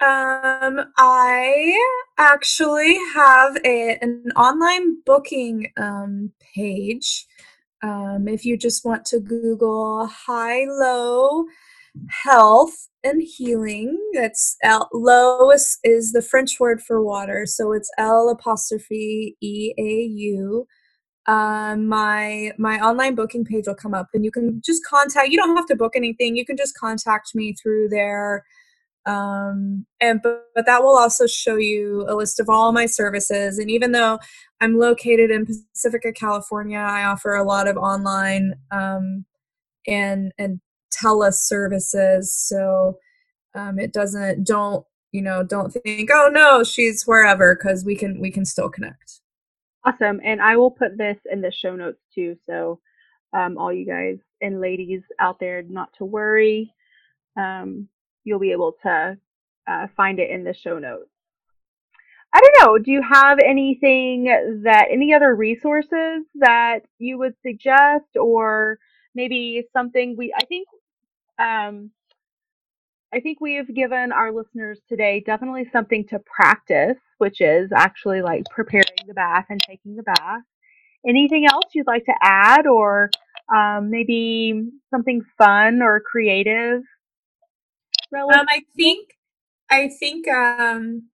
Um, 0.00 0.80
I 0.98 1.78
actually 2.18 2.98
have 3.14 3.56
a, 3.64 3.98
an 4.02 4.32
online 4.36 5.02
booking 5.04 5.72
um, 5.76 6.32
page 6.54 7.26
um, 7.84 8.28
if 8.28 8.46
you 8.46 8.56
just 8.56 8.82
want 8.82 9.04
to 9.06 9.20
Google 9.20 10.06
high 10.06 10.64
low 10.66 11.44
health 12.08 12.88
and 13.04 13.22
healing, 13.22 13.98
that's 14.14 14.56
L- 14.62 14.88
low 14.94 15.50
is, 15.50 15.76
is 15.84 16.12
the 16.12 16.22
French 16.22 16.58
word 16.58 16.80
for 16.82 17.02
water, 17.02 17.44
so 17.44 17.72
it's 17.72 17.90
L 17.98 18.30
apostrophe 18.30 19.36
E 19.42 19.74
A 19.76 20.04
U. 20.04 20.66
Um, 21.26 21.88
my 21.88 22.52
my 22.58 22.78
online 22.80 23.14
booking 23.14 23.44
page 23.44 23.66
will 23.66 23.74
come 23.74 23.94
up, 23.94 24.08
and 24.14 24.24
you 24.24 24.30
can 24.30 24.60
just 24.64 24.84
contact. 24.84 25.28
You 25.28 25.38
don't 25.38 25.56
have 25.56 25.66
to 25.66 25.76
book 25.76 25.94
anything. 25.96 26.36
You 26.36 26.44
can 26.44 26.56
just 26.56 26.76
contact 26.76 27.34
me 27.34 27.54
through 27.54 27.88
there 27.88 28.44
um, 29.06 29.84
and 30.00 30.20
but, 30.22 30.46
but 30.54 30.66
that 30.66 30.82
will 30.82 30.96
also 30.96 31.26
show 31.26 31.56
you 31.56 32.06
a 32.08 32.14
list 32.14 32.40
of 32.40 32.48
all 32.48 32.72
my 32.72 32.86
services 32.86 33.58
and 33.58 33.70
even 33.70 33.92
though 33.92 34.18
i'm 34.60 34.78
located 34.78 35.30
in 35.30 35.44
pacifica 35.44 36.12
california 36.12 36.78
i 36.78 37.04
offer 37.04 37.34
a 37.34 37.44
lot 37.44 37.68
of 37.68 37.76
online 37.76 38.54
um, 38.70 39.24
and 39.86 40.32
and 40.38 40.60
teleservices 40.90 42.24
so 42.24 42.98
um, 43.54 43.78
it 43.78 43.92
doesn't 43.92 44.44
don't 44.44 44.86
you 45.12 45.20
know 45.20 45.42
don't 45.42 45.70
think 45.70 46.08
oh 46.12 46.30
no 46.32 46.64
she's 46.64 47.04
wherever 47.04 47.54
because 47.54 47.84
we 47.84 47.94
can 47.94 48.20
we 48.20 48.30
can 48.30 48.44
still 48.44 48.70
connect 48.70 49.20
awesome 49.84 50.20
and 50.24 50.40
i 50.40 50.56
will 50.56 50.70
put 50.70 50.96
this 50.96 51.18
in 51.30 51.40
the 51.40 51.52
show 51.52 51.76
notes 51.76 52.00
too 52.14 52.36
so 52.46 52.80
um, 53.32 53.58
all 53.58 53.72
you 53.72 53.84
guys 53.84 54.18
and 54.40 54.60
ladies 54.60 55.02
out 55.18 55.40
there 55.40 55.62
not 55.62 55.90
to 55.98 56.04
worry 56.04 56.72
um, 57.36 57.88
you'll 58.24 58.38
be 58.38 58.52
able 58.52 58.76
to 58.82 59.16
uh, 59.66 59.86
find 59.96 60.18
it 60.18 60.30
in 60.30 60.44
the 60.44 60.54
show 60.54 60.78
notes. 60.78 61.10
I 62.32 62.40
don't 62.40 62.66
know. 62.66 62.78
Do 62.78 62.90
you 62.90 63.02
have 63.02 63.38
anything 63.44 64.24
that 64.64 64.86
any 64.90 65.14
other 65.14 65.34
resources 65.34 66.24
that 66.34 66.80
you 66.98 67.16
would 67.18 67.34
suggest, 67.46 68.16
or 68.20 68.78
maybe 69.14 69.62
something 69.72 70.16
we? 70.18 70.34
I 70.36 70.44
think, 70.46 70.66
um, 71.38 71.90
I 73.14 73.20
think 73.20 73.40
we 73.40 73.54
have 73.54 73.72
given 73.72 74.10
our 74.10 74.32
listeners 74.32 74.80
today 74.88 75.22
definitely 75.24 75.68
something 75.72 76.04
to 76.08 76.18
practice, 76.20 76.96
which 77.18 77.40
is 77.40 77.70
actually 77.72 78.22
like 78.22 78.44
preparing 78.50 78.84
the 79.06 79.14
bath 79.14 79.46
and 79.48 79.60
taking 79.60 79.94
the 79.94 80.02
bath. 80.02 80.42
Anything 81.06 81.46
else 81.46 81.66
you'd 81.74 81.86
like 81.86 82.04
to 82.06 82.14
add, 82.22 82.66
or 82.66 83.10
um, 83.54 83.90
maybe 83.90 84.68
something 84.90 85.22
fun 85.38 85.80
or 85.82 86.00
creative 86.00 86.82
um, 88.14 88.46
I 88.48 88.62
think, 88.76 89.10
I 89.70 89.88
think, 89.88 90.28
um, 90.28 91.08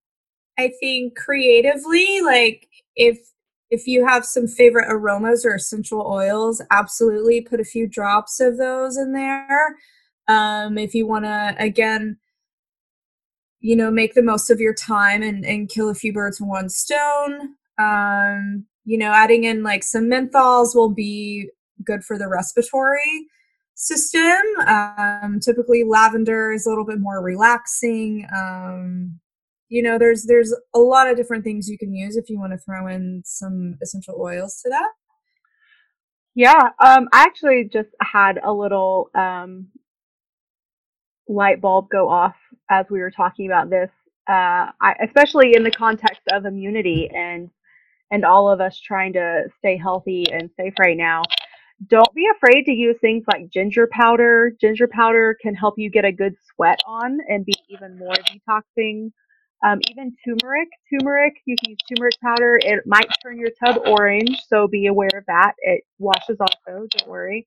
I 0.58 0.70
think 0.80 1.16
creatively, 1.16 2.20
like 2.22 2.68
if 2.96 3.18
if 3.70 3.86
you 3.86 4.04
have 4.04 4.24
some 4.24 4.48
favorite 4.48 4.86
aromas 4.88 5.46
or 5.46 5.54
essential 5.54 6.00
oils, 6.00 6.60
absolutely 6.70 7.40
put 7.40 7.60
a 7.60 7.64
few 7.64 7.86
drops 7.86 8.40
of 8.40 8.58
those 8.58 8.96
in 8.96 9.12
there. 9.12 9.76
Um, 10.28 10.78
if 10.78 10.94
you 10.94 11.06
want 11.06 11.24
to, 11.24 11.54
again, 11.58 12.18
you 13.60 13.76
know, 13.76 13.90
make 13.90 14.14
the 14.14 14.22
most 14.22 14.50
of 14.50 14.60
your 14.60 14.74
time 14.74 15.22
and, 15.22 15.44
and 15.44 15.68
kill 15.68 15.90
a 15.90 15.94
few 15.94 16.12
birds 16.12 16.40
with 16.40 16.48
one 16.48 16.68
stone. 16.68 17.56
Um, 17.78 18.66
you 18.84 18.98
know, 18.98 19.12
adding 19.12 19.44
in 19.44 19.62
like 19.62 19.82
some 19.82 20.04
menthols 20.04 20.74
will 20.74 20.90
be 20.90 21.50
good 21.84 22.02
for 22.04 22.18
the 22.18 22.28
respiratory 22.28 23.26
system. 23.74 24.40
Um, 24.66 25.40
typically, 25.40 25.84
lavender 25.84 26.52
is 26.52 26.66
a 26.66 26.70
little 26.70 26.86
bit 26.86 27.00
more 27.00 27.22
relaxing. 27.22 28.26
Um, 28.34 29.20
you 29.68 29.82
know, 29.82 29.98
there's 29.98 30.24
there's 30.24 30.54
a 30.74 30.78
lot 30.78 31.08
of 31.08 31.16
different 31.16 31.44
things 31.44 31.68
you 31.68 31.78
can 31.78 31.94
use 31.94 32.16
if 32.16 32.28
you 32.28 32.38
want 32.38 32.52
to 32.52 32.58
throw 32.58 32.86
in 32.86 33.22
some 33.24 33.76
essential 33.82 34.16
oils 34.20 34.60
to 34.62 34.70
that. 34.70 34.88
Yeah, 36.34 36.70
um, 36.84 37.08
I 37.12 37.22
actually 37.22 37.68
just 37.72 37.90
had 38.00 38.40
a 38.42 38.52
little 38.52 39.10
um, 39.14 39.68
light 41.30 41.62
bulb 41.62 41.88
go 41.90 42.08
off 42.10 42.36
as 42.70 42.86
we 42.90 43.00
were 43.00 43.12
talking 43.12 43.46
about 43.46 43.70
this, 43.70 43.90
uh, 44.28 44.72
I, 44.82 44.94
especially 45.04 45.54
in 45.56 45.64
the 45.64 45.72
context 45.72 46.22
of 46.32 46.46
immunity 46.46 47.10
and 47.14 47.50
and 48.12 48.24
all 48.24 48.50
of 48.50 48.60
us 48.60 48.80
trying 48.80 49.14
to 49.14 49.44
stay 49.58 49.78
healthy 49.78 50.26
and 50.32 50.50
safe 50.58 50.74
right 50.80 50.96
now 50.98 51.22
don't 51.88 52.14
be 52.14 52.26
afraid 52.36 52.64
to 52.66 52.72
use 52.72 52.96
things 53.00 53.24
like 53.32 53.50
ginger 53.50 53.88
powder. 53.90 54.54
Ginger 54.60 54.88
powder 54.88 55.36
can 55.40 55.54
help 55.54 55.76
you 55.78 55.90
get 55.90 56.04
a 56.04 56.12
good 56.12 56.34
sweat 56.54 56.80
on 56.86 57.18
and 57.28 57.44
be 57.46 57.54
even 57.68 57.98
more 57.98 58.14
detoxing. 58.14 59.12
Um, 59.66 59.80
even 59.90 60.14
turmeric, 60.24 60.68
turmeric, 60.90 61.34
you 61.46 61.56
can 61.62 61.70
use 61.72 61.78
turmeric 61.88 62.14
powder. 62.22 62.58
It 62.62 62.84
might 62.86 63.08
turn 63.22 63.38
your 63.38 63.50
tub 63.64 63.82
orange, 63.86 64.40
so 64.48 64.68
be 64.68 64.86
aware 64.86 65.10
of 65.14 65.24
that. 65.26 65.52
It 65.60 65.84
washes 65.98 66.38
off 66.40 66.54
also, 66.66 66.86
don't 66.98 67.08
worry. 67.08 67.46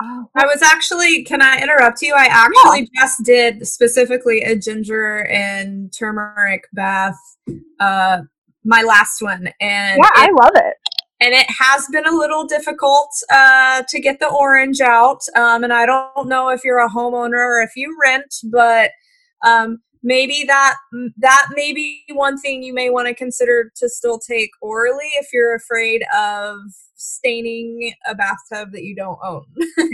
Oh, 0.00 0.26
I 0.34 0.44
was 0.44 0.62
actually, 0.62 1.24
can 1.24 1.40
I 1.40 1.58
interrupt 1.58 2.02
you? 2.02 2.14
I 2.14 2.26
actually 2.26 2.88
yeah. 2.92 3.02
just 3.02 3.24
did 3.24 3.66
specifically 3.66 4.42
a 4.42 4.54
ginger 4.54 5.26
and 5.26 5.90
turmeric 5.92 6.64
bath, 6.74 7.18
uh, 7.80 8.22
my 8.64 8.82
last 8.82 9.22
one. 9.22 9.48
And 9.60 9.98
yeah, 9.98 10.24
it, 10.24 10.30
I 10.30 10.30
love 10.32 10.52
it 10.54 10.76
and 11.20 11.32
it 11.32 11.46
has 11.48 11.86
been 11.90 12.06
a 12.06 12.10
little 12.10 12.44
difficult 12.44 13.10
uh, 13.32 13.82
to 13.88 14.00
get 14.00 14.20
the 14.20 14.28
orange 14.28 14.80
out. 14.80 15.22
Um, 15.34 15.64
and 15.64 15.72
I 15.72 15.86
don't 15.86 16.28
know 16.28 16.50
if 16.50 16.62
you're 16.64 16.84
a 16.84 16.90
homeowner 16.90 17.38
or 17.38 17.62
if 17.62 17.74
you 17.74 17.96
rent, 18.02 18.34
but 18.44 18.90
um, 19.44 19.78
maybe 20.02 20.44
that 20.46 20.76
that 21.16 21.46
may 21.54 21.72
be 21.72 22.04
one 22.12 22.38
thing 22.38 22.62
you 22.62 22.74
may 22.74 22.90
want 22.90 23.08
to 23.08 23.14
consider 23.14 23.72
to 23.76 23.88
still 23.88 24.18
take 24.18 24.50
orally 24.60 25.10
if 25.16 25.28
you're 25.32 25.54
afraid 25.54 26.04
of 26.14 26.58
staining 26.96 27.92
a 28.08 28.14
bathtub 28.14 28.72
that 28.72 28.82
you 28.82 28.94
don't 28.94 29.18
own. 29.22 29.44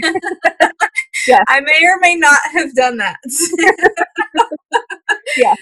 yes. 1.27 1.43
I 1.47 1.59
may 1.59 1.85
or 1.85 1.99
may 1.99 2.15
not 2.15 2.39
have 2.53 2.73
done 2.75 2.97
that. 2.97 3.17
yes. 5.37 5.57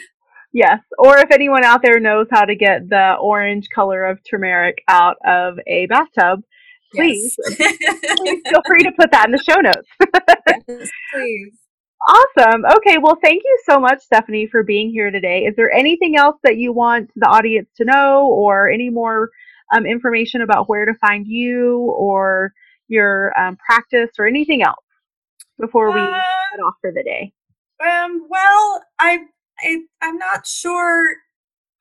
Yes. 0.54 0.80
Or 1.00 1.18
if 1.18 1.32
anyone 1.32 1.64
out 1.64 1.82
there 1.82 2.00
knows 2.00 2.28
how 2.32 2.46
to 2.46 2.56
get 2.56 2.90
the 2.90 3.16
orange 3.22 3.68
color 3.74 4.06
of 4.06 4.20
turmeric 4.30 4.84
out 4.88 5.18
of 5.26 5.58
a 5.68 5.88
bathtub, 5.88 6.42
please, 6.94 7.36
yes. 7.58 7.78
please 8.18 8.42
feel 8.50 8.62
free 8.68 8.84
to 8.84 8.92
put 8.98 9.12
that 9.12 9.28
in 9.28 9.32
the 9.32 9.38
show 9.38 9.60
notes. 9.60 9.88
yes, 10.68 10.90
please. 11.14 11.54
Awesome. 12.08 12.66
Okay. 12.78 12.98
Well, 12.98 13.18
thank 13.24 13.44
you 13.44 13.60
so 13.70 13.80
much, 13.80 14.02
Stephanie, 14.02 14.48
for 14.48 14.64
being 14.64 14.90
here 14.90 15.12
today. 15.12 15.46
Is 15.46 15.56
there 15.56 15.72
anything 15.72 16.18
else 16.18 16.38
that 16.44 16.58
you 16.58 16.74
want 16.74 17.12
the 17.16 17.28
audience 17.28 17.70
to 17.78 17.86
know 17.86 18.28
or 18.28 18.70
any 18.70 18.90
more 18.90 19.30
um, 19.72 19.86
information 19.86 20.42
about 20.42 20.70
where 20.70 20.86
to 20.86 20.94
find 20.96 21.26
you 21.28 21.94
or 21.98 22.52
your 22.88 23.38
um, 23.40 23.58
practice 23.66 24.10
or 24.20 24.28
anything 24.28 24.62
else 24.62 24.84
before 25.60 25.92
we 25.92 26.00
uh, 26.00 26.12
head 26.12 26.60
off 26.66 26.76
for 26.82 26.92
the 26.92 27.04
day? 27.04 27.32
Um, 27.82 28.28
well, 28.30 28.84
I, 29.00 29.20
I 29.60 29.80
I'm 30.02 30.18
not 30.18 30.46
sure 30.46 31.16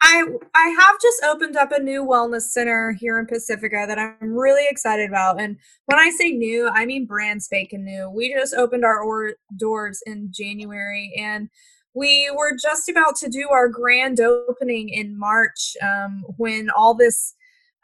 I 0.03 0.25
I 0.55 0.69
have 0.81 1.01
just 1.01 1.23
opened 1.25 1.57
up 1.57 1.73
a 1.73 1.83
new 1.83 2.05
wellness 2.05 2.43
center 2.43 2.93
here 2.93 3.19
in 3.19 3.27
Pacifica 3.27 3.85
that 3.87 3.99
I'm 3.99 4.33
really 4.33 4.67
excited 4.69 5.09
about. 5.09 5.41
And 5.41 5.57
when 5.87 5.99
I 5.99 6.11
say 6.11 6.31
new, 6.31 6.69
I 6.73 6.87
mean 6.87 7.07
brand 7.07 7.43
spanking 7.43 7.85
new. 7.85 8.11
We 8.11 8.33
just 8.33 8.55
opened 8.55 8.85
our 8.85 9.01
or- 9.01 9.35
doors 9.59 10.03
in 10.07 10.31
January, 10.33 11.13
and 11.19 11.51
we 11.93 12.31
were 12.35 12.57
just 12.57 12.89
about 12.89 13.17
to 13.17 13.29
do 13.29 13.49
our 13.51 13.69
grand 13.69 14.21
opening 14.21 14.89
in 14.89 15.19
March 15.19 15.77
um, 15.83 16.25
when 16.37 16.71
all 16.71 16.95
this 16.95 17.35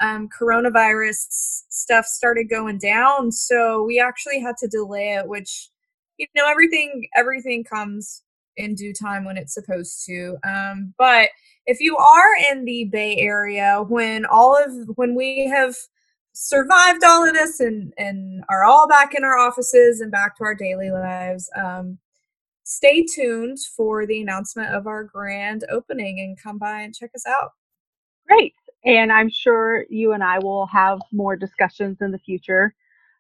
um, 0.01 0.29
coronavirus 0.29 1.27
stuff 1.69 2.07
started 2.07 2.51
going 2.51 2.79
down. 2.79 3.33
So 3.33 3.83
we 3.83 4.01
actually 4.01 4.41
had 4.41 4.57
to 4.59 4.69
delay 4.69 5.15
it, 5.15 5.27
which 5.29 5.71
you 6.19 6.27
know 6.35 6.49
everything 6.49 7.07
everything 7.17 7.65
comes 7.65 8.23
in 8.57 8.75
due 8.75 8.93
time 8.93 9.25
when 9.25 9.37
it's 9.37 9.55
supposed 9.55 10.05
to. 10.07 10.37
Um, 10.45 10.95
but 10.99 11.31
if 11.67 11.81
you 11.81 11.97
are 11.97 12.37
in 12.51 12.65
the 12.65 12.85
Bay 12.85 13.17
Area, 13.19 13.85
when 13.87 14.25
all 14.27 14.57
of 14.57 14.97
when 14.97 15.15
we 15.15 15.47
have 15.47 15.75
survived 16.33 17.03
all 17.05 17.27
of 17.27 17.35
this 17.35 17.61
and 17.61 17.93
and 17.97 18.45
are 18.51 18.65
all 18.65 18.87
back 18.89 19.15
in 19.15 19.25
our 19.25 19.39
offices 19.39 20.01
and 20.01 20.13
back 20.13 20.37
to 20.37 20.45
our 20.45 20.55
daily 20.55 20.91
lives, 20.91 21.51
um, 21.57 21.99
stay 22.65 23.05
tuned 23.15 23.59
for 23.77 24.07
the 24.07 24.21
announcement 24.21 24.75
of 24.75 24.87
our 24.87 25.05
grand 25.05 25.65
opening 25.71 26.21
and 26.21 26.41
come 26.41 26.59
by 26.59 26.81
and 26.83 26.95
check 26.95 27.11
us 27.15 27.25
out. 27.27 27.53
Great. 28.27 28.55
And 28.87 29.13
I'm 29.13 29.29
sure 29.29 29.85
you 29.91 30.13
and 30.13 30.23
I 30.23 30.39
will 30.39 30.67
have 30.69 31.01
more 31.13 31.37
discussions 31.37 31.99
in 32.01 32.13
the 32.13 32.19
future 32.21 32.75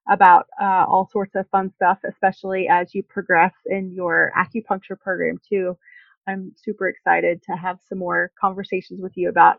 about 0.08 0.46
uh, 0.60 0.84
all 0.86 1.08
sorts 1.12 1.34
of 1.34 1.48
fun 1.50 1.72
stuff, 1.74 1.98
especially 2.08 2.68
as 2.68 2.94
you 2.94 3.02
progress 3.02 3.52
in 3.66 3.92
your 3.92 4.32
acupuncture 4.38 4.98
program 4.98 5.38
too. 5.48 5.76
I'm 6.28 6.52
super 6.56 6.88
excited 6.88 7.42
to 7.44 7.56
have 7.56 7.78
some 7.88 7.98
more 7.98 8.30
conversations 8.40 9.00
with 9.00 9.12
you 9.16 9.28
about 9.28 9.56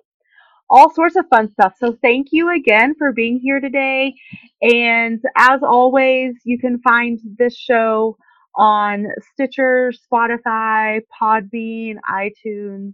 all 0.70 0.94
sorts 0.94 1.16
of 1.18 1.26
fun 1.30 1.52
stuff. 1.52 1.74
So 1.78 1.98
thank 2.02 2.28
you 2.32 2.54
again 2.54 2.96
for 2.98 3.12
being 3.12 3.40
here 3.40 3.60
today. 3.60 4.14
And 4.62 5.22
as 5.38 5.62
always, 5.64 6.36
you 6.44 6.60
can 6.60 6.80
find 6.80 7.20
this 7.38 7.58
show 7.58 8.18
on 8.56 9.08
Stitcher, 9.34 9.94
Spotify, 10.12 11.02
Podbean, 11.22 11.96
iTunes, 12.10 12.94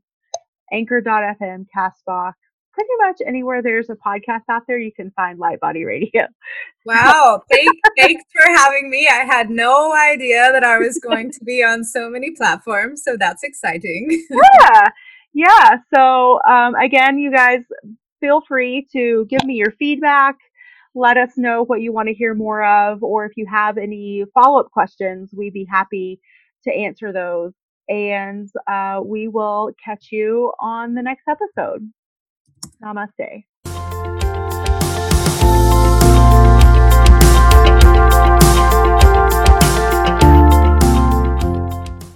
Anchor.fm, 0.71 1.65
Castbox, 1.75 2.33
pretty 2.73 2.89
much 2.99 3.17
anywhere 3.25 3.61
there's 3.61 3.89
a 3.89 3.95
podcast 3.95 4.43
out 4.49 4.63
there, 4.67 4.79
you 4.79 4.91
can 4.91 5.11
find 5.11 5.39
Light 5.39 5.59
Body 5.59 5.85
Radio. 5.85 6.27
Wow. 6.85 7.41
Thank, 7.49 7.69
thanks 7.97 8.23
for 8.33 8.45
having 8.57 8.89
me. 8.89 9.07
I 9.07 9.23
had 9.23 9.49
no 9.49 9.93
idea 9.95 10.51
that 10.51 10.63
I 10.63 10.77
was 10.79 10.99
going 10.99 11.31
to 11.31 11.43
be 11.45 11.63
on 11.63 11.83
so 11.83 12.09
many 12.09 12.31
platforms. 12.31 13.03
So 13.03 13.15
that's 13.17 13.43
exciting. 13.43 14.25
yeah. 14.29 14.89
Yeah. 15.33 15.77
So, 15.93 16.41
um, 16.47 16.75
again, 16.75 17.17
you 17.17 17.31
guys 17.31 17.61
feel 18.19 18.41
free 18.47 18.87
to 18.93 19.25
give 19.29 19.43
me 19.45 19.55
your 19.55 19.71
feedback. 19.71 20.35
Let 20.95 21.17
us 21.17 21.31
know 21.37 21.63
what 21.65 21.81
you 21.81 21.91
want 21.91 22.09
to 22.09 22.13
hear 22.13 22.35
more 22.35 22.63
of, 22.63 23.01
or 23.01 23.25
if 23.25 23.31
you 23.35 23.47
have 23.49 23.77
any 23.77 24.25
follow 24.33 24.59
up 24.59 24.71
questions, 24.71 25.31
we'd 25.33 25.53
be 25.53 25.65
happy 25.69 26.19
to 26.65 26.71
answer 26.71 27.11
those. 27.11 27.53
And 27.89 28.49
uh, 28.67 29.01
we 29.03 29.27
will 29.27 29.71
catch 29.83 30.09
you 30.11 30.53
on 30.59 30.93
the 30.93 31.01
next 31.01 31.23
episode. 31.27 31.91
Namaste. 32.83 33.47